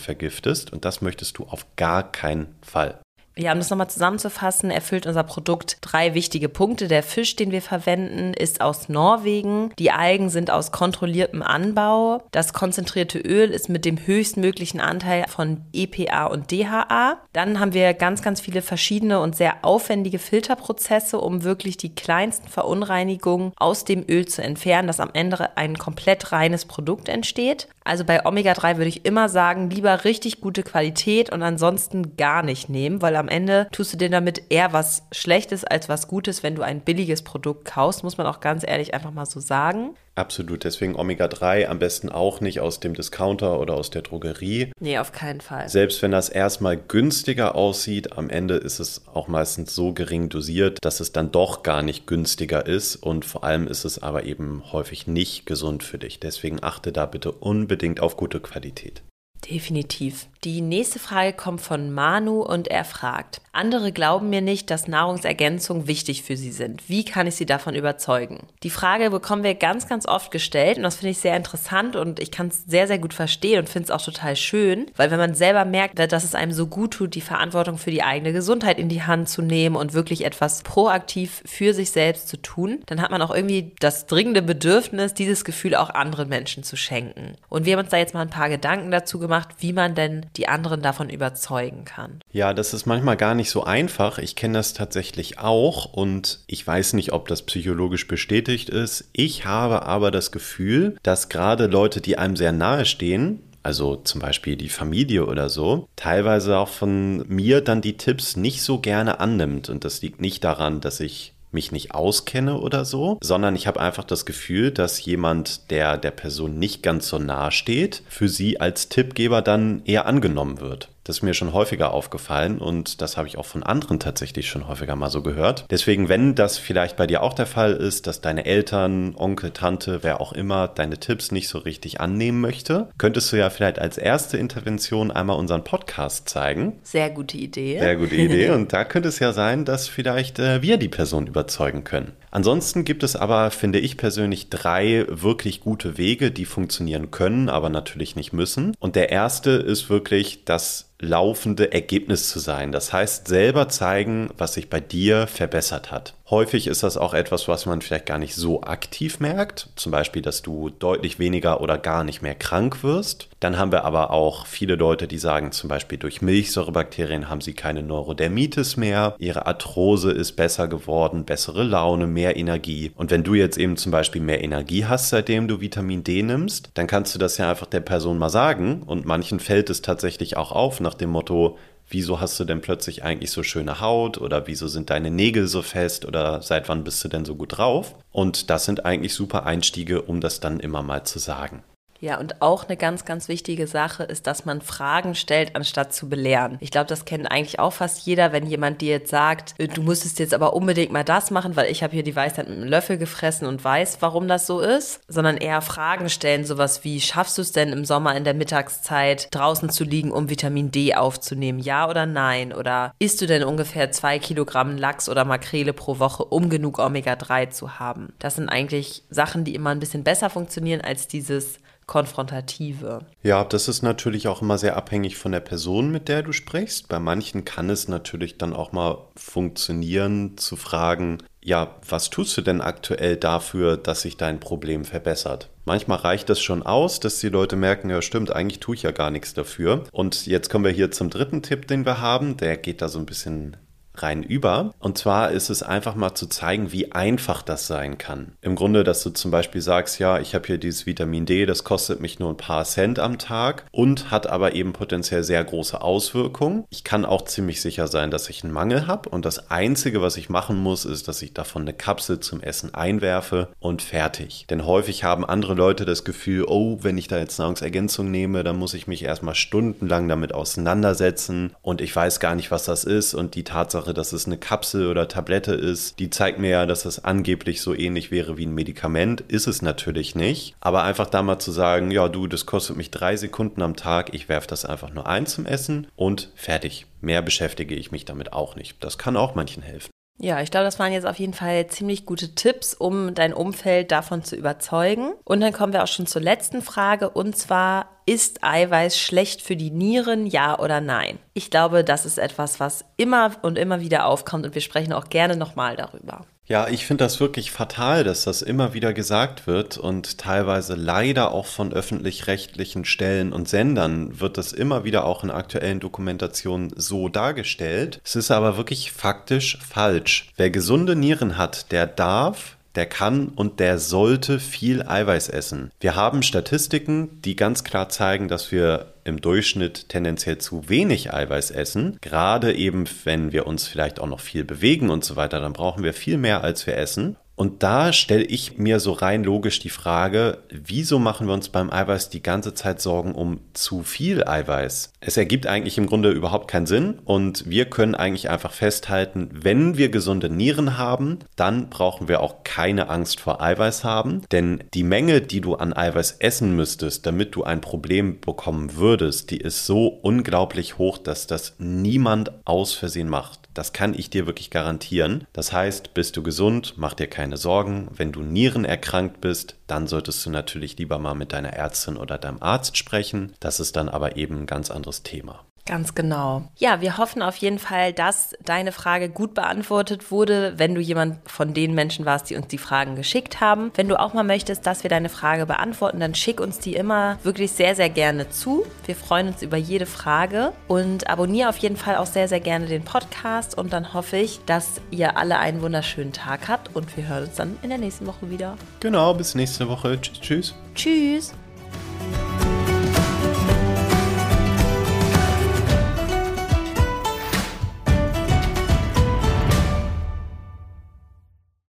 vergiftest 0.00 0.72
und 0.72 0.86
das 0.86 1.02
möchtest 1.02 1.36
du 1.36 1.44
auf 1.44 1.66
gar 1.76 2.10
keinen 2.10 2.54
Fall. 2.62 3.03
Ja, 3.36 3.52
um 3.52 3.58
das 3.58 3.70
nochmal 3.70 3.90
zusammenzufassen, 3.90 4.70
erfüllt 4.70 5.06
unser 5.06 5.24
Produkt 5.24 5.78
drei 5.80 6.14
wichtige 6.14 6.48
Punkte. 6.48 6.86
Der 6.86 7.02
Fisch, 7.02 7.34
den 7.34 7.50
wir 7.50 7.62
verwenden, 7.62 8.32
ist 8.32 8.60
aus 8.60 8.88
Norwegen. 8.88 9.72
Die 9.78 9.90
Algen 9.90 10.28
sind 10.30 10.50
aus 10.50 10.70
kontrolliertem 10.70 11.42
Anbau. 11.42 12.22
Das 12.30 12.52
konzentrierte 12.52 13.18
Öl 13.18 13.50
ist 13.50 13.68
mit 13.68 13.84
dem 13.84 14.06
höchstmöglichen 14.06 14.80
Anteil 14.80 15.24
von 15.28 15.62
EPA 15.72 16.26
und 16.26 16.52
DHA. 16.52 17.18
Dann 17.32 17.58
haben 17.58 17.74
wir 17.74 17.92
ganz, 17.94 18.22
ganz 18.22 18.40
viele 18.40 18.62
verschiedene 18.62 19.18
und 19.18 19.34
sehr 19.34 19.56
aufwendige 19.62 20.20
Filterprozesse, 20.20 21.18
um 21.18 21.42
wirklich 21.42 21.76
die 21.76 21.94
kleinsten 21.94 22.48
Verunreinigungen 22.48 23.52
aus 23.56 23.84
dem 23.84 24.04
Öl 24.08 24.26
zu 24.26 24.42
entfernen, 24.42 24.86
dass 24.86 25.00
am 25.00 25.10
Ende 25.12 25.56
ein 25.56 25.76
komplett 25.76 26.30
reines 26.30 26.64
Produkt 26.66 27.08
entsteht. 27.08 27.68
Also 27.86 28.04
bei 28.04 28.24
Omega-3 28.24 28.78
würde 28.78 28.88
ich 28.88 29.04
immer 29.04 29.28
sagen, 29.28 29.68
lieber 29.68 30.04
richtig 30.04 30.40
gute 30.40 30.62
Qualität 30.62 31.30
und 31.30 31.42
ansonsten 31.42 32.16
gar 32.16 32.42
nicht 32.42 32.70
nehmen, 32.70 33.02
weil 33.02 33.14
am 33.14 33.28
Ende 33.28 33.68
tust 33.72 33.92
du 33.92 33.98
dir 33.98 34.08
damit 34.08 34.44
eher 34.48 34.72
was 34.72 35.02
Schlechtes 35.12 35.64
als 35.64 35.90
was 35.90 36.08
Gutes, 36.08 36.42
wenn 36.42 36.54
du 36.54 36.62
ein 36.62 36.80
billiges 36.80 37.22
Produkt 37.22 37.66
kaufst, 37.66 38.02
muss 38.02 38.16
man 38.16 38.26
auch 38.26 38.40
ganz 38.40 38.64
ehrlich 38.66 38.94
einfach 38.94 39.12
mal 39.12 39.26
so 39.26 39.38
sagen. 39.38 39.94
Absolut, 40.16 40.62
deswegen 40.62 40.94
Omega-3 40.94 41.66
am 41.66 41.80
besten 41.80 42.08
auch 42.08 42.40
nicht 42.40 42.60
aus 42.60 42.78
dem 42.78 42.94
Discounter 42.94 43.58
oder 43.58 43.74
aus 43.74 43.90
der 43.90 44.02
Drogerie. 44.02 44.70
Nee, 44.78 44.98
auf 44.98 45.10
keinen 45.10 45.40
Fall. 45.40 45.68
Selbst 45.68 46.02
wenn 46.02 46.12
das 46.12 46.28
erstmal 46.28 46.76
günstiger 46.76 47.56
aussieht, 47.56 48.12
am 48.16 48.30
Ende 48.30 48.54
ist 48.54 48.78
es 48.78 49.08
auch 49.08 49.26
meistens 49.26 49.74
so 49.74 49.92
gering 49.92 50.28
dosiert, 50.28 50.78
dass 50.82 51.00
es 51.00 51.10
dann 51.10 51.32
doch 51.32 51.64
gar 51.64 51.82
nicht 51.82 52.06
günstiger 52.06 52.66
ist 52.66 52.96
und 52.96 53.24
vor 53.24 53.42
allem 53.42 53.66
ist 53.66 53.84
es 53.84 54.02
aber 54.02 54.24
eben 54.24 54.62
häufig 54.72 55.08
nicht 55.08 55.46
gesund 55.46 55.82
für 55.82 55.98
dich. 55.98 56.20
Deswegen 56.20 56.62
achte 56.62 56.92
da 56.92 57.06
bitte 57.06 57.32
unbedingt 57.32 57.98
auf 57.98 58.16
gute 58.16 58.38
Qualität. 58.38 59.02
Definitiv. 59.50 60.28
Die 60.44 60.60
nächste 60.60 60.98
Frage 60.98 61.32
kommt 61.32 61.62
von 61.62 61.90
Manu 61.90 62.42
und 62.42 62.68
er 62.68 62.84
fragt, 62.84 63.40
andere 63.52 63.92
glauben 63.92 64.28
mir 64.28 64.42
nicht, 64.42 64.70
dass 64.70 64.88
Nahrungsergänzungen 64.88 65.86
wichtig 65.86 66.22
für 66.22 66.36
sie 66.36 66.52
sind. 66.52 66.86
Wie 66.86 67.02
kann 67.02 67.26
ich 67.26 67.36
sie 67.36 67.46
davon 67.46 67.74
überzeugen? 67.74 68.40
Die 68.62 68.68
Frage 68.68 69.08
bekommen 69.08 69.42
wir 69.42 69.54
ganz, 69.54 69.88
ganz 69.88 70.06
oft 70.06 70.30
gestellt 70.30 70.76
und 70.76 70.82
das 70.82 70.96
finde 70.96 71.12
ich 71.12 71.18
sehr 71.18 71.34
interessant 71.34 71.96
und 71.96 72.20
ich 72.20 72.30
kann 72.30 72.48
es 72.48 72.64
sehr, 72.66 72.86
sehr 72.86 72.98
gut 72.98 73.14
verstehen 73.14 73.60
und 73.60 73.70
finde 73.70 73.84
es 73.84 73.90
auch 73.90 74.04
total 74.04 74.36
schön, 74.36 74.90
weil 74.96 75.10
wenn 75.10 75.18
man 75.18 75.34
selber 75.34 75.64
merkt, 75.64 75.98
dass 75.98 76.24
es 76.24 76.34
einem 76.34 76.52
so 76.52 76.66
gut 76.66 76.90
tut, 76.90 77.14
die 77.14 77.22
Verantwortung 77.22 77.78
für 77.78 77.90
die 77.90 78.02
eigene 78.02 78.34
Gesundheit 78.34 78.78
in 78.78 78.90
die 78.90 79.02
Hand 79.02 79.30
zu 79.30 79.40
nehmen 79.40 79.76
und 79.76 79.94
wirklich 79.94 80.26
etwas 80.26 80.62
proaktiv 80.62 81.42
für 81.46 81.72
sich 81.72 81.90
selbst 81.90 82.28
zu 82.28 82.36
tun, 82.36 82.82
dann 82.84 83.00
hat 83.00 83.10
man 83.10 83.22
auch 83.22 83.34
irgendwie 83.34 83.72
das 83.80 84.04
dringende 84.06 84.42
Bedürfnis, 84.42 85.14
dieses 85.14 85.42
Gefühl 85.42 85.74
auch 85.74 85.88
anderen 85.88 86.28
Menschen 86.28 86.64
zu 86.64 86.76
schenken. 86.76 87.36
Und 87.48 87.64
wir 87.64 87.74
haben 87.74 87.84
uns 87.84 87.90
da 87.90 87.96
jetzt 87.96 88.12
mal 88.12 88.20
ein 88.20 88.30
paar 88.30 88.50
Gedanken 88.50 88.90
dazu 88.90 89.18
gemacht, 89.18 89.48
wie 89.60 89.72
man 89.72 89.94
denn 89.94 90.26
die 90.36 90.48
anderen 90.48 90.82
davon 90.82 91.08
überzeugen 91.08 91.84
kann. 91.84 92.20
Ja, 92.32 92.54
das 92.54 92.74
ist 92.74 92.86
manchmal 92.86 93.16
gar 93.16 93.34
nicht 93.34 93.50
so 93.50 93.64
einfach. 93.64 94.18
Ich 94.18 94.36
kenne 94.36 94.58
das 94.58 94.74
tatsächlich 94.74 95.38
auch 95.38 95.92
und 95.92 96.40
ich 96.46 96.66
weiß 96.66 96.94
nicht, 96.94 97.12
ob 97.12 97.28
das 97.28 97.42
psychologisch 97.42 98.08
bestätigt 98.08 98.70
ist. 98.70 99.08
Ich 99.12 99.44
habe 99.44 99.82
aber 99.84 100.10
das 100.10 100.32
Gefühl, 100.32 100.96
dass 101.02 101.28
gerade 101.28 101.66
Leute, 101.66 102.00
die 102.00 102.18
einem 102.18 102.36
sehr 102.36 102.52
nahe 102.52 102.84
stehen, 102.84 103.40
also 103.64 103.96
zum 103.96 104.20
Beispiel 104.20 104.56
die 104.56 104.68
Familie 104.68 105.26
oder 105.26 105.48
so, 105.48 105.88
teilweise 105.96 106.58
auch 106.58 106.68
von 106.68 107.26
mir 107.28 107.62
dann 107.62 107.80
die 107.80 107.96
Tipps 107.96 108.36
nicht 108.36 108.62
so 108.62 108.78
gerne 108.78 109.20
annimmt. 109.20 109.70
Und 109.70 109.84
das 109.84 110.02
liegt 110.02 110.20
nicht 110.20 110.44
daran, 110.44 110.80
dass 110.80 111.00
ich 111.00 111.33
mich 111.54 111.72
nicht 111.72 111.94
auskenne 111.94 112.60
oder 112.60 112.84
so, 112.84 113.18
sondern 113.22 113.56
ich 113.56 113.66
habe 113.66 113.80
einfach 113.80 114.04
das 114.04 114.26
Gefühl, 114.26 114.70
dass 114.70 115.04
jemand, 115.04 115.70
der 115.70 115.96
der 115.96 116.10
Person 116.10 116.58
nicht 116.58 116.82
ganz 116.82 117.08
so 117.08 117.18
nahe 117.18 117.52
steht, 117.52 118.02
für 118.08 118.28
sie 118.28 118.60
als 118.60 118.88
Tippgeber 118.88 119.40
dann 119.40 119.82
eher 119.84 120.06
angenommen 120.06 120.60
wird. 120.60 120.88
Das 121.04 121.18
ist 121.18 121.22
mir 121.22 121.34
schon 121.34 121.52
häufiger 121.52 121.92
aufgefallen 121.92 122.58
und 122.58 123.02
das 123.02 123.18
habe 123.18 123.28
ich 123.28 123.36
auch 123.36 123.44
von 123.44 123.62
anderen 123.62 124.00
tatsächlich 124.00 124.48
schon 124.48 124.66
häufiger 124.66 124.96
mal 124.96 125.10
so 125.10 125.22
gehört. 125.22 125.66
Deswegen, 125.70 126.08
wenn 126.08 126.34
das 126.34 126.56
vielleicht 126.56 126.96
bei 126.96 127.06
dir 127.06 127.22
auch 127.22 127.34
der 127.34 127.44
Fall 127.44 127.74
ist, 127.74 128.06
dass 128.06 128.22
deine 128.22 128.46
Eltern, 128.46 129.14
Onkel, 129.16 129.50
Tante, 129.50 130.02
wer 130.02 130.22
auch 130.22 130.32
immer 130.32 130.66
deine 130.66 130.98
Tipps 130.98 131.30
nicht 131.30 131.48
so 131.48 131.58
richtig 131.58 132.00
annehmen 132.00 132.40
möchte, 132.40 132.88
könntest 132.96 133.30
du 133.30 133.36
ja 133.36 133.50
vielleicht 133.50 133.78
als 133.78 133.98
erste 133.98 134.38
Intervention 134.38 135.10
einmal 135.10 135.38
unseren 135.38 135.62
Podcast 135.62 136.28
zeigen. 136.28 136.78
Sehr 136.82 137.10
gute 137.10 137.36
Idee. 137.36 137.78
Sehr 137.78 137.96
gute 137.96 138.14
Idee. 138.14 138.50
Und 138.54 138.72
da 138.72 138.84
könnte 138.84 139.10
es 139.10 139.18
ja 139.18 139.34
sein, 139.34 139.66
dass 139.66 139.88
vielleicht 139.88 140.38
äh, 140.38 140.62
wir 140.62 140.78
die 140.78 140.88
Person 140.88 141.26
überzeugen 141.26 141.84
können. 141.84 142.12
Ansonsten 142.34 142.84
gibt 142.84 143.04
es 143.04 143.14
aber, 143.14 143.52
finde 143.52 143.78
ich 143.78 143.96
persönlich, 143.96 144.50
drei 144.50 145.06
wirklich 145.08 145.60
gute 145.60 145.96
Wege, 145.98 146.32
die 146.32 146.46
funktionieren 146.46 147.12
können, 147.12 147.48
aber 147.48 147.70
natürlich 147.70 148.16
nicht 148.16 148.32
müssen. 148.32 148.74
Und 148.80 148.96
der 148.96 149.10
erste 149.10 149.50
ist 149.50 149.88
wirklich 149.88 150.44
das 150.44 150.90
laufende 150.98 151.70
Ergebnis 151.72 152.28
zu 152.28 152.40
sein. 152.40 152.72
Das 152.72 152.92
heißt, 152.92 153.28
selber 153.28 153.68
zeigen, 153.68 154.30
was 154.36 154.54
sich 154.54 154.68
bei 154.68 154.80
dir 154.80 155.28
verbessert 155.28 155.92
hat. 155.92 156.14
Häufig 156.30 156.68
ist 156.68 156.82
das 156.82 156.96
auch 156.96 157.12
etwas, 157.12 157.48
was 157.48 157.66
man 157.66 157.82
vielleicht 157.82 158.06
gar 158.06 158.16
nicht 158.16 158.34
so 158.34 158.62
aktiv 158.62 159.20
merkt. 159.20 159.68
Zum 159.76 159.92
Beispiel, 159.92 160.22
dass 160.22 160.40
du 160.40 160.70
deutlich 160.70 161.18
weniger 161.18 161.60
oder 161.60 161.76
gar 161.76 162.02
nicht 162.02 162.22
mehr 162.22 162.34
krank 162.34 162.82
wirst. 162.82 163.28
Dann 163.40 163.58
haben 163.58 163.72
wir 163.72 163.84
aber 163.84 164.10
auch 164.10 164.46
viele 164.46 164.74
Leute, 164.74 165.06
die 165.06 165.18
sagen, 165.18 165.52
zum 165.52 165.68
Beispiel 165.68 165.98
durch 165.98 166.22
Milchsäurebakterien 166.22 167.28
haben 167.28 167.42
sie 167.42 167.52
keine 167.52 167.82
Neurodermitis 167.82 168.78
mehr. 168.78 169.14
Ihre 169.18 169.44
Arthrose 169.44 170.12
ist 170.12 170.32
besser 170.32 170.66
geworden, 170.66 171.26
bessere 171.26 171.62
Laune, 171.62 172.06
mehr 172.06 172.36
Energie. 172.38 172.92
Und 172.94 173.10
wenn 173.10 173.22
du 173.22 173.34
jetzt 173.34 173.58
eben 173.58 173.76
zum 173.76 173.92
Beispiel 173.92 174.22
mehr 174.22 174.42
Energie 174.42 174.86
hast, 174.86 175.10
seitdem 175.10 175.46
du 175.46 175.60
Vitamin 175.60 176.04
D 176.04 176.22
nimmst, 176.22 176.70
dann 176.72 176.86
kannst 176.86 177.14
du 177.14 177.18
das 177.18 177.36
ja 177.36 177.50
einfach 177.50 177.66
der 177.66 177.80
Person 177.80 178.16
mal 178.16 178.30
sagen. 178.30 178.82
Und 178.84 179.04
manchen 179.04 179.40
fällt 179.40 179.68
es 179.68 179.82
tatsächlich 179.82 180.38
auch 180.38 180.52
auf 180.52 180.80
nach 180.80 180.94
dem 180.94 181.10
Motto, 181.10 181.58
wieso 181.88 182.20
hast 182.20 182.38
du 182.40 182.44
denn 182.44 182.60
plötzlich 182.60 183.04
eigentlich 183.04 183.30
so 183.30 183.42
schöne 183.42 183.80
Haut 183.80 184.18
oder 184.18 184.46
wieso 184.46 184.68
sind 184.68 184.90
deine 184.90 185.10
Nägel 185.10 185.46
so 185.46 185.62
fest 185.62 186.04
oder 186.04 186.42
seit 186.42 186.68
wann 186.68 186.84
bist 186.84 187.04
du 187.04 187.08
denn 187.08 187.24
so 187.24 187.34
gut 187.34 187.58
drauf? 187.58 187.94
Und 188.12 188.50
das 188.50 188.64
sind 188.64 188.84
eigentlich 188.84 189.14
super 189.14 189.46
Einstiege, 189.46 190.02
um 190.02 190.20
das 190.20 190.40
dann 190.40 190.60
immer 190.60 190.82
mal 190.82 191.04
zu 191.04 191.18
sagen. 191.18 191.62
Ja, 192.04 192.18
und 192.18 192.42
auch 192.42 192.68
eine 192.68 192.76
ganz, 192.76 193.06
ganz 193.06 193.28
wichtige 193.28 193.66
Sache 193.66 194.02
ist, 194.02 194.26
dass 194.26 194.44
man 194.44 194.60
Fragen 194.60 195.14
stellt, 195.14 195.56
anstatt 195.56 195.94
zu 195.94 196.06
belehren. 196.06 196.58
Ich 196.60 196.70
glaube, 196.70 196.86
das 196.86 197.06
kennt 197.06 197.30
eigentlich 197.30 197.58
auch 197.58 197.72
fast 197.72 198.04
jeder, 198.04 198.30
wenn 198.30 198.46
jemand 198.46 198.82
dir 198.82 198.90
jetzt 198.90 199.08
sagt, 199.08 199.54
äh, 199.56 199.68
du 199.68 199.82
müsstest 199.82 200.18
jetzt 200.18 200.34
aber 200.34 200.52
unbedingt 200.52 200.92
mal 200.92 201.02
das 201.02 201.30
machen, 201.30 201.56
weil 201.56 201.72
ich 201.72 201.82
habe 201.82 201.94
hier 201.94 202.02
die 202.02 202.14
Weisheit 202.14 202.46
mit 202.46 202.58
einem 202.58 202.68
Löffel 202.68 202.98
gefressen 202.98 203.48
und 203.48 203.64
weiß, 203.64 203.96
warum 204.00 204.28
das 204.28 204.46
so 204.46 204.60
ist, 204.60 205.00
sondern 205.08 205.38
eher 205.38 205.62
Fragen 205.62 206.10
stellen, 206.10 206.44
sowas 206.44 206.84
wie, 206.84 207.00
schaffst 207.00 207.38
du 207.38 207.42
es 207.42 207.52
denn 207.52 207.72
im 207.72 207.86
Sommer 207.86 208.14
in 208.14 208.24
der 208.24 208.34
Mittagszeit 208.34 209.28
draußen 209.30 209.70
zu 209.70 209.84
liegen, 209.84 210.12
um 210.12 210.28
Vitamin 210.28 210.70
D 210.70 210.94
aufzunehmen, 210.94 211.58
ja 211.58 211.88
oder 211.88 212.04
nein? 212.04 212.52
Oder 212.52 212.92
isst 212.98 213.22
du 213.22 213.26
denn 213.26 213.44
ungefähr 213.44 213.92
zwei 213.92 214.18
Kilogramm 214.18 214.76
Lachs 214.76 215.08
oder 215.08 215.24
Makrele 215.24 215.72
pro 215.72 215.98
Woche, 215.98 216.26
um 216.26 216.50
genug 216.50 216.78
Omega-3 216.78 217.48
zu 217.48 217.78
haben? 217.78 218.12
Das 218.18 218.34
sind 218.34 218.50
eigentlich 218.50 219.04
Sachen, 219.08 219.44
die 219.44 219.54
immer 219.54 219.70
ein 219.70 219.80
bisschen 219.80 220.04
besser 220.04 220.28
funktionieren 220.28 220.82
als 220.82 221.08
dieses 221.08 221.60
Konfrontative. 221.86 223.00
Ja, 223.22 223.44
das 223.44 223.68
ist 223.68 223.82
natürlich 223.82 224.28
auch 224.28 224.42
immer 224.42 224.58
sehr 224.58 224.76
abhängig 224.76 225.16
von 225.16 225.32
der 225.32 225.40
Person, 225.40 225.90
mit 225.90 226.08
der 226.08 226.22
du 226.22 226.32
sprichst. 226.32 226.88
Bei 226.88 226.98
manchen 226.98 227.44
kann 227.44 227.70
es 227.70 227.88
natürlich 227.88 228.38
dann 228.38 228.54
auch 228.54 228.72
mal 228.72 228.98
funktionieren, 229.16 230.36
zu 230.36 230.56
fragen, 230.56 231.18
ja, 231.42 231.76
was 231.86 232.08
tust 232.08 232.36
du 232.38 232.40
denn 232.40 232.62
aktuell 232.62 233.16
dafür, 233.16 233.76
dass 233.76 234.00
sich 234.00 234.16
dein 234.16 234.40
Problem 234.40 234.86
verbessert? 234.86 235.50
Manchmal 235.66 235.98
reicht 235.98 236.30
es 236.30 236.40
schon 236.40 236.62
aus, 236.62 237.00
dass 237.00 237.20
die 237.20 237.28
Leute 237.28 237.56
merken, 237.56 237.90
ja 237.90 238.00
stimmt, 238.00 238.30
eigentlich 238.30 238.60
tue 238.60 238.74
ich 238.74 238.82
ja 238.82 238.92
gar 238.92 239.10
nichts 239.10 239.34
dafür. 239.34 239.84
Und 239.92 240.26
jetzt 240.26 240.48
kommen 240.48 240.64
wir 240.64 240.72
hier 240.72 240.90
zum 240.90 241.10
dritten 241.10 241.42
Tipp, 241.42 241.66
den 241.66 241.84
wir 241.84 242.00
haben. 242.00 242.38
Der 242.38 242.56
geht 242.56 242.80
da 242.80 242.88
so 242.88 242.98
ein 242.98 243.06
bisschen 243.06 243.58
rein 243.96 244.22
über. 244.22 244.74
Und 244.78 244.98
zwar 244.98 245.30
ist 245.30 245.50
es 245.50 245.62
einfach 245.62 245.94
mal 245.94 246.14
zu 246.14 246.26
zeigen, 246.26 246.72
wie 246.72 246.92
einfach 246.92 247.42
das 247.42 247.66
sein 247.66 247.98
kann. 247.98 248.32
Im 248.40 248.56
Grunde, 248.56 248.84
dass 248.84 249.02
du 249.02 249.10
zum 249.10 249.30
Beispiel 249.30 249.60
sagst, 249.60 249.98
ja, 249.98 250.18
ich 250.18 250.34
habe 250.34 250.46
hier 250.46 250.58
dieses 250.58 250.86
Vitamin 250.86 251.26
D, 251.26 251.46
das 251.46 251.64
kostet 251.64 252.00
mich 252.00 252.18
nur 252.18 252.30
ein 252.30 252.36
paar 252.36 252.64
Cent 252.64 252.98
am 252.98 253.18
Tag 253.18 253.66
und 253.70 254.10
hat 254.10 254.26
aber 254.26 254.54
eben 254.54 254.72
potenziell 254.72 255.24
sehr 255.24 255.42
große 255.44 255.80
Auswirkungen. 255.80 256.64
Ich 256.70 256.84
kann 256.84 257.04
auch 257.04 257.22
ziemlich 257.22 257.60
sicher 257.60 257.88
sein, 257.88 258.10
dass 258.10 258.28
ich 258.28 258.44
einen 258.44 258.52
Mangel 258.52 258.86
habe 258.86 259.08
und 259.08 259.24
das 259.24 259.50
Einzige, 259.50 260.02
was 260.02 260.16
ich 260.16 260.28
machen 260.28 260.56
muss, 260.56 260.84
ist, 260.84 261.08
dass 261.08 261.22
ich 261.22 261.32
davon 261.32 261.62
eine 261.62 261.72
Kapsel 261.72 262.20
zum 262.20 262.40
Essen 262.40 262.74
einwerfe 262.74 263.48
und 263.60 263.82
fertig. 263.82 264.46
Denn 264.50 264.66
häufig 264.66 265.04
haben 265.04 265.24
andere 265.24 265.54
Leute 265.54 265.84
das 265.84 266.04
Gefühl, 266.04 266.44
oh, 266.46 266.78
wenn 266.82 266.98
ich 266.98 267.08
da 267.08 267.18
jetzt 267.18 267.38
Nahrungsergänzung 267.38 268.10
nehme, 268.10 268.44
dann 268.44 268.56
muss 268.56 268.74
ich 268.74 268.86
mich 268.86 269.02
erstmal 269.04 269.34
stundenlang 269.34 270.08
damit 270.08 270.34
auseinandersetzen 270.34 271.54
und 271.62 271.80
ich 271.80 271.94
weiß 271.94 272.20
gar 272.20 272.34
nicht, 272.34 272.50
was 272.50 272.64
das 272.64 272.84
ist 272.84 273.14
und 273.14 273.34
die 273.34 273.44
Tatsache, 273.44 273.83
Tatsache, 273.84 273.94
dass 273.94 274.12
es 274.12 274.26
eine 274.26 274.38
Kapsel 274.38 274.88
oder 274.88 275.08
Tablette 275.08 275.52
ist, 275.52 275.98
die 275.98 276.10
zeigt 276.10 276.38
mir 276.38 276.50
ja, 276.50 276.66
dass 276.66 276.84
es 276.84 277.04
angeblich 277.04 277.60
so 277.60 277.74
ähnlich 277.74 278.10
wäre 278.10 278.38
wie 278.38 278.46
ein 278.46 278.54
Medikament. 278.54 279.20
Ist 279.20 279.46
es 279.46 279.62
natürlich 279.62 280.14
nicht. 280.14 280.54
Aber 280.60 280.82
einfach 280.84 281.08
da 281.08 281.22
mal 281.22 281.38
zu 281.38 281.52
sagen, 281.52 281.90
ja 281.90 282.08
du, 282.08 282.26
das 282.26 282.46
kostet 282.46 282.76
mich 282.76 282.90
drei 282.90 283.16
Sekunden 283.16 283.62
am 283.62 283.76
Tag, 283.76 284.14
ich 284.14 284.28
werfe 284.28 284.48
das 284.48 284.64
einfach 284.64 284.92
nur 284.92 285.06
ein 285.06 285.26
zum 285.26 285.46
Essen 285.46 285.86
und 285.96 286.30
fertig. 286.34 286.86
Mehr 287.00 287.20
beschäftige 287.20 287.74
ich 287.74 287.92
mich 287.92 288.04
damit 288.04 288.32
auch 288.32 288.56
nicht. 288.56 288.82
Das 288.82 288.96
kann 288.96 289.16
auch 289.16 289.34
manchen 289.34 289.62
helfen. 289.62 289.93
Ja, 290.18 290.40
ich 290.40 290.50
glaube, 290.50 290.64
das 290.64 290.78
waren 290.78 290.92
jetzt 290.92 291.06
auf 291.06 291.18
jeden 291.18 291.34
Fall 291.34 291.66
ziemlich 291.66 292.06
gute 292.06 292.34
Tipps, 292.34 292.72
um 292.72 293.14
dein 293.14 293.34
Umfeld 293.34 293.90
davon 293.90 294.22
zu 294.22 294.36
überzeugen. 294.36 295.12
Und 295.24 295.40
dann 295.40 295.52
kommen 295.52 295.72
wir 295.72 295.82
auch 295.82 295.88
schon 295.88 296.06
zur 296.06 296.22
letzten 296.22 296.62
Frage 296.62 297.10
und 297.10 297.36
zwar, 297.36 297.90
ist 298.06 298.44
Eiweiß 298.44 298.98
schlecht 298.98 299.42
für 299.42 299.56
die 299.56 299.70
Nieren, 299.70 300.26
ja 300.26 300.58
oder 300.58 300.80
nein? 300.80 301.18
Ich 301.32 301.50
glaube, 301.50 301.84
das 301.84 302.06
ist 302.06 302.18
etwas, 302.18 302.60
was 302.60 302.84
immer 302.96 303.32
und 303.42 303.58
immer 303.58 303.80
wieder 303.80 304.06
aufkommt 304.06 304.46
und 304.46 304.54
wir 304.54 304.62
sprechen 304.62 304.92
auch 304.92 305.08
gerne 305.08 305.36
nochmal 305.36 305.76
darüber. 305.76 306.26
Ja, 306.46 306.68
ich 306.68 306.84
finde 306.84 307.04
das 307.04 307.20
wirklich 307.20 307.50
fatal, 307.50 308.04
dass 308.04 308.24
das 308.24 308.42
immer 308.42 308.74
wieder 308.74 308.92
gesagt 308.92 309.46
wird 309.46 309.78
und 309.78 310.18
teilweise 310.18 310.74
leider 310.74 311.32
auch 311.32 311.46
von 311.46 311.72
öffentlich-rechtlichen 311.72 312.84
Stellen 312.84 313.32
und 313.32 313.48
Sendern 313.48 314.20
wird 314.20 314.36
das 314.36 314.52
immer 314.52 314.84
wieder 314.84 315.06
auch 315.06 315.24
in 315.24 315.30
aktuellen 315.30 315.80
Dokumentationen 315.80 316.70
so 316.76 317.08
dargestellt. 317.08 318.00
Es 318.04 318.14
ist 318.14 318.30
aber 318.30 318.58
wirklich 318.58 318.92
faktisch 318.92 319.58
falsch. 319.66 320.28
Wer 320.36 320.50
gesunde 320.50 320.96
Nieren 320.96 321.38
hat, 321.38 321.72
der 321.72 321.86
darf 321.86 322.56
der 322.74 322.86
kann 322.86 323.28
und 323.28 323.60
der 323.60 323.78
sollte 323.78 324.40
viel 324.40 324.82
Eiweiß 324.82 325.28
essen. 325.28 325.70
Wir 325.80 325.94
haben 325.94 326.22
Statistiken, 326.22 327.22
die 327.22 327.36
ganz 327.36 327.62
klar 327.62 327.88
zeigen, 327.88 328.28
dass 328.28 328.50
wir 328.50 328.93
im 329.04 329.20
Durchschnitt 329.20 329.88
tendenziell 329.88 330.38
zu 330.38 330.68
wenig 330.68 331.12
Eiweiß 331.12 331.50
essen. 331.50 331.98
Gerade 332.00 332.54
eben, 332.54 332.84
wenn 333.04 333.32
wir 333.32 333.46
uns 333.46 333.68
vielleicht 333.68 334.00
auch 334.00 334.06
noch 334.06 334.20
viel 334.20 334.44
bewegen 334.44 334.90
und 334.90 335.04
so 335.04 335.16
weiter, 335.16 335.40
dann 335.40 335.52
brauchen 335.52 335.84
wir 335.84 335.92
viel 335.92 336.16
mehr, 336.16 336.42
als 336.42 336.66
wir 336.66 336.76
essen. 336.76 337.16
Und 337.36 337.64
da 337.64 337.92
stelle 337.92 338.24
ich 338.24 338.58
mir 338.58 338.78
so 338.78 338.92
rein 338.92 339.24
logisch 339.24 339.58
die 339.58 339.70
Frage, 339.70 340.38
wieso 340.50 340.98
machen 340.98 341.26
wir 341.26 341.34
uns 341.34 341.48
beim 341.48 341.72
Eiweiß 341.72 342.08
die 342.10 342.22
ganze 342.22 342.54
Zeit 342.54 342.80
Sorgen 342.80 343.14
um 343.14 343.40
zu 343.54 343.82
viel 343.82 344.24
Eiweiß? 344.24 344.92
Es 345.00 345.16
ergibt 345.16 345.46
eigentlich 345.46 345.76
im 345.76 345.86
Grunde 345.86 346.10
überhaupt 346.10 346.48
keinen 346.48 346.66
Sinn 346.66 347.00
und 347.04 347.48
wir 347.50 347.64
können 347.64 347.96
eigentlich 347.96 348.30
einfach 348.30 348.52
festhalten, 348.52 349.30
wenn 349.32 349.76
wir 349.76 349.88
gesunde 349.88 350.30
Nieren 350.30 350.78
haben, 350.78 351.18
dann 351.34 351.70
brauchen 351.70 352.06
wir 352.06 352.20
auch 352.20 352.44
keine 352.44 352.88
Angst 352.88 353.18
vor 353.18 353.42
Eiweiß 353.42 353.82
haben, 353.82 354.22
denn 354.30 354.62
die 354.72 354.84
Menge, 354.84 355.20
die 355.20 355.40
du 355.40 355.56
an 355.56 355.76
Eiweiß 355.76 356.16
essen 356.20 356.54
müsstest, 356.54 357.04
damit 357.04 357.34
du 357.34 357.42
ein 357.42 357.60
Problem 357.60 358.20
bekommen 358.20 358.76
würdest, 358.76 359.30
die 359.32 359.38
ist 359.38 359.66
so 359.66 359.88
unglaublich 359.88 360.78
hoch, 360.78 360.98
dass 360.98 361.26
das 361.26 361.54
niemand 361.58 362.30
aus 362.44 362.74
Versehen 362.74 363.08
macht. 363.08 363.43
Das 363.54 363.72
kann 363.72 363.94
ich 363.94 364.10
dir 364.10 364.26
wirklich 364.26 364.50
garantieren. 364.50 365.26
Das 365.32 365.52
heißt, 365.52 365.94
bist 365.94 366.16
du 366.16 366.22
gesund, 366.22 366.74
mach 366.76 366.94
dir 366.94 367.06
keine 367.06 367.36
Sorgen. 367.36 367.88
Wenn 367.94 368.10
du 368.10 368.20
Nieren 368.20 368.64
erkrankt 368.64 369.20
bist, 369.20 369.56
dann 369.68 369.86
solltest 369.86 370.26
du 370.26 370.30
natürlich 370.30 370.76
lieber 370.76 370.98
mal 370.98 371.14
mit 371.14 371.32
deiner 371.32 371.52
Ärztin 371.52 371.96
oder 371.96 372.18
deinem 372.18 372.42
Arzt 372.42 372.76
sprechen. 372.76 373.32
Das 373.38 373.60
ist 373.60 373.76
dann 373.76 373.88
aber 373.88 374.16
eben 374.16 374.40
ein 374.40 374.46
ganz 374.46 374.70
anderes 374.70 375.04
Thema. 375.04 375.44
Ganz 375.66 375.94
genau. 375.94 376.42
Ja, 376.56 376.82
wir 376.82 376.98
hoffen 376.98 377.22
auf 377.22 377.36
jeden 377.36 377.58
Fall, 377.58 377.94
dass 377.94 378.36
deine 378.44 378.70
Frage 378.70 379.08
gut 379.08 379.32
beantwortet 379.32 380.10
wurde, 380.10 380.52
wenn 380.58 380.74
du 380.74 380.80
jemand 380.80 381.18
von 381.30 381.54
den 381.54 381.74
Menschen 381.74 382.04
warst, 382.04 382.28
die 382.28 382.36
uns 382.36 382.48
die 382.48 382.58
Fragen 382.58 382.96
geschickt 382.96 383.40
haben. 383.40 383.72
Wenn 383.74 383.88
du 383.88 383.98
auch 383.98 384.12
mal 384.12 384.24
möchtest, 384.24 384.66
dass 384.66 384.82
wir 384.82 384.90
deine 384.90 385.08
Frage 385.08 385.46
beantworten, 385.46 386.00
dann 386.00 386.14
schick 386.14 386.38
uns 386.38 386.58
die 386.58 386.74
immer 386.74 387.18
wirklich 387.22 387.52
sehr, 387.52 387.74
sehr 387.74 387.88
gerne 387.88 388.28
zu. 388.28 388.66
Wir 388.84 388.94
freuen 388.94 389.28
uns 389.28 389.42
über 389.42 389.56
jede 389.56 389.86
Frage 389.86 390.52
und 390.68 391.08
abonniere 391.08 391.48
auf 391.48 391.56
jeden 391.56 391.76
Fall 391.76 391.96
auch 391.96 392.06
sehr, 392.06 392.28
sehr 392.28 392.40
gerne 392.40 392.66
den 392.66 392.84
Podcast 392.84 393.56
und 393.56 393.72
dann 393.72 393.94
hoffe 393.94 394.18
ich, 394.18 394.40
dass 394.44 394.82
ihr 394.90 395.16
alle 395.16 395.38
einen 395.38 395.62
wunderschönen 395.62 396.12
Tag 396.12 396.48
habt 396.48 396.76
und 396.76 396.94
wir 396.94 397.08
hören 397.08 397.24
uns 397.24 397.36
dann 397.36 397.56
in 397.62 397.70
der 397.70 397.78
nächsten 397.78 398.06
Woche 398.06 398.28
wieder. 398.28 398.56
Genau, 398.80 399.14
bis 399.14 399.34
nächste 399.34 399.66
Woche. 399.66 399.98
Tschüss. 399.98 400.20
Tschüss. 400.20 400.54
Tschüss. 400.74 401.34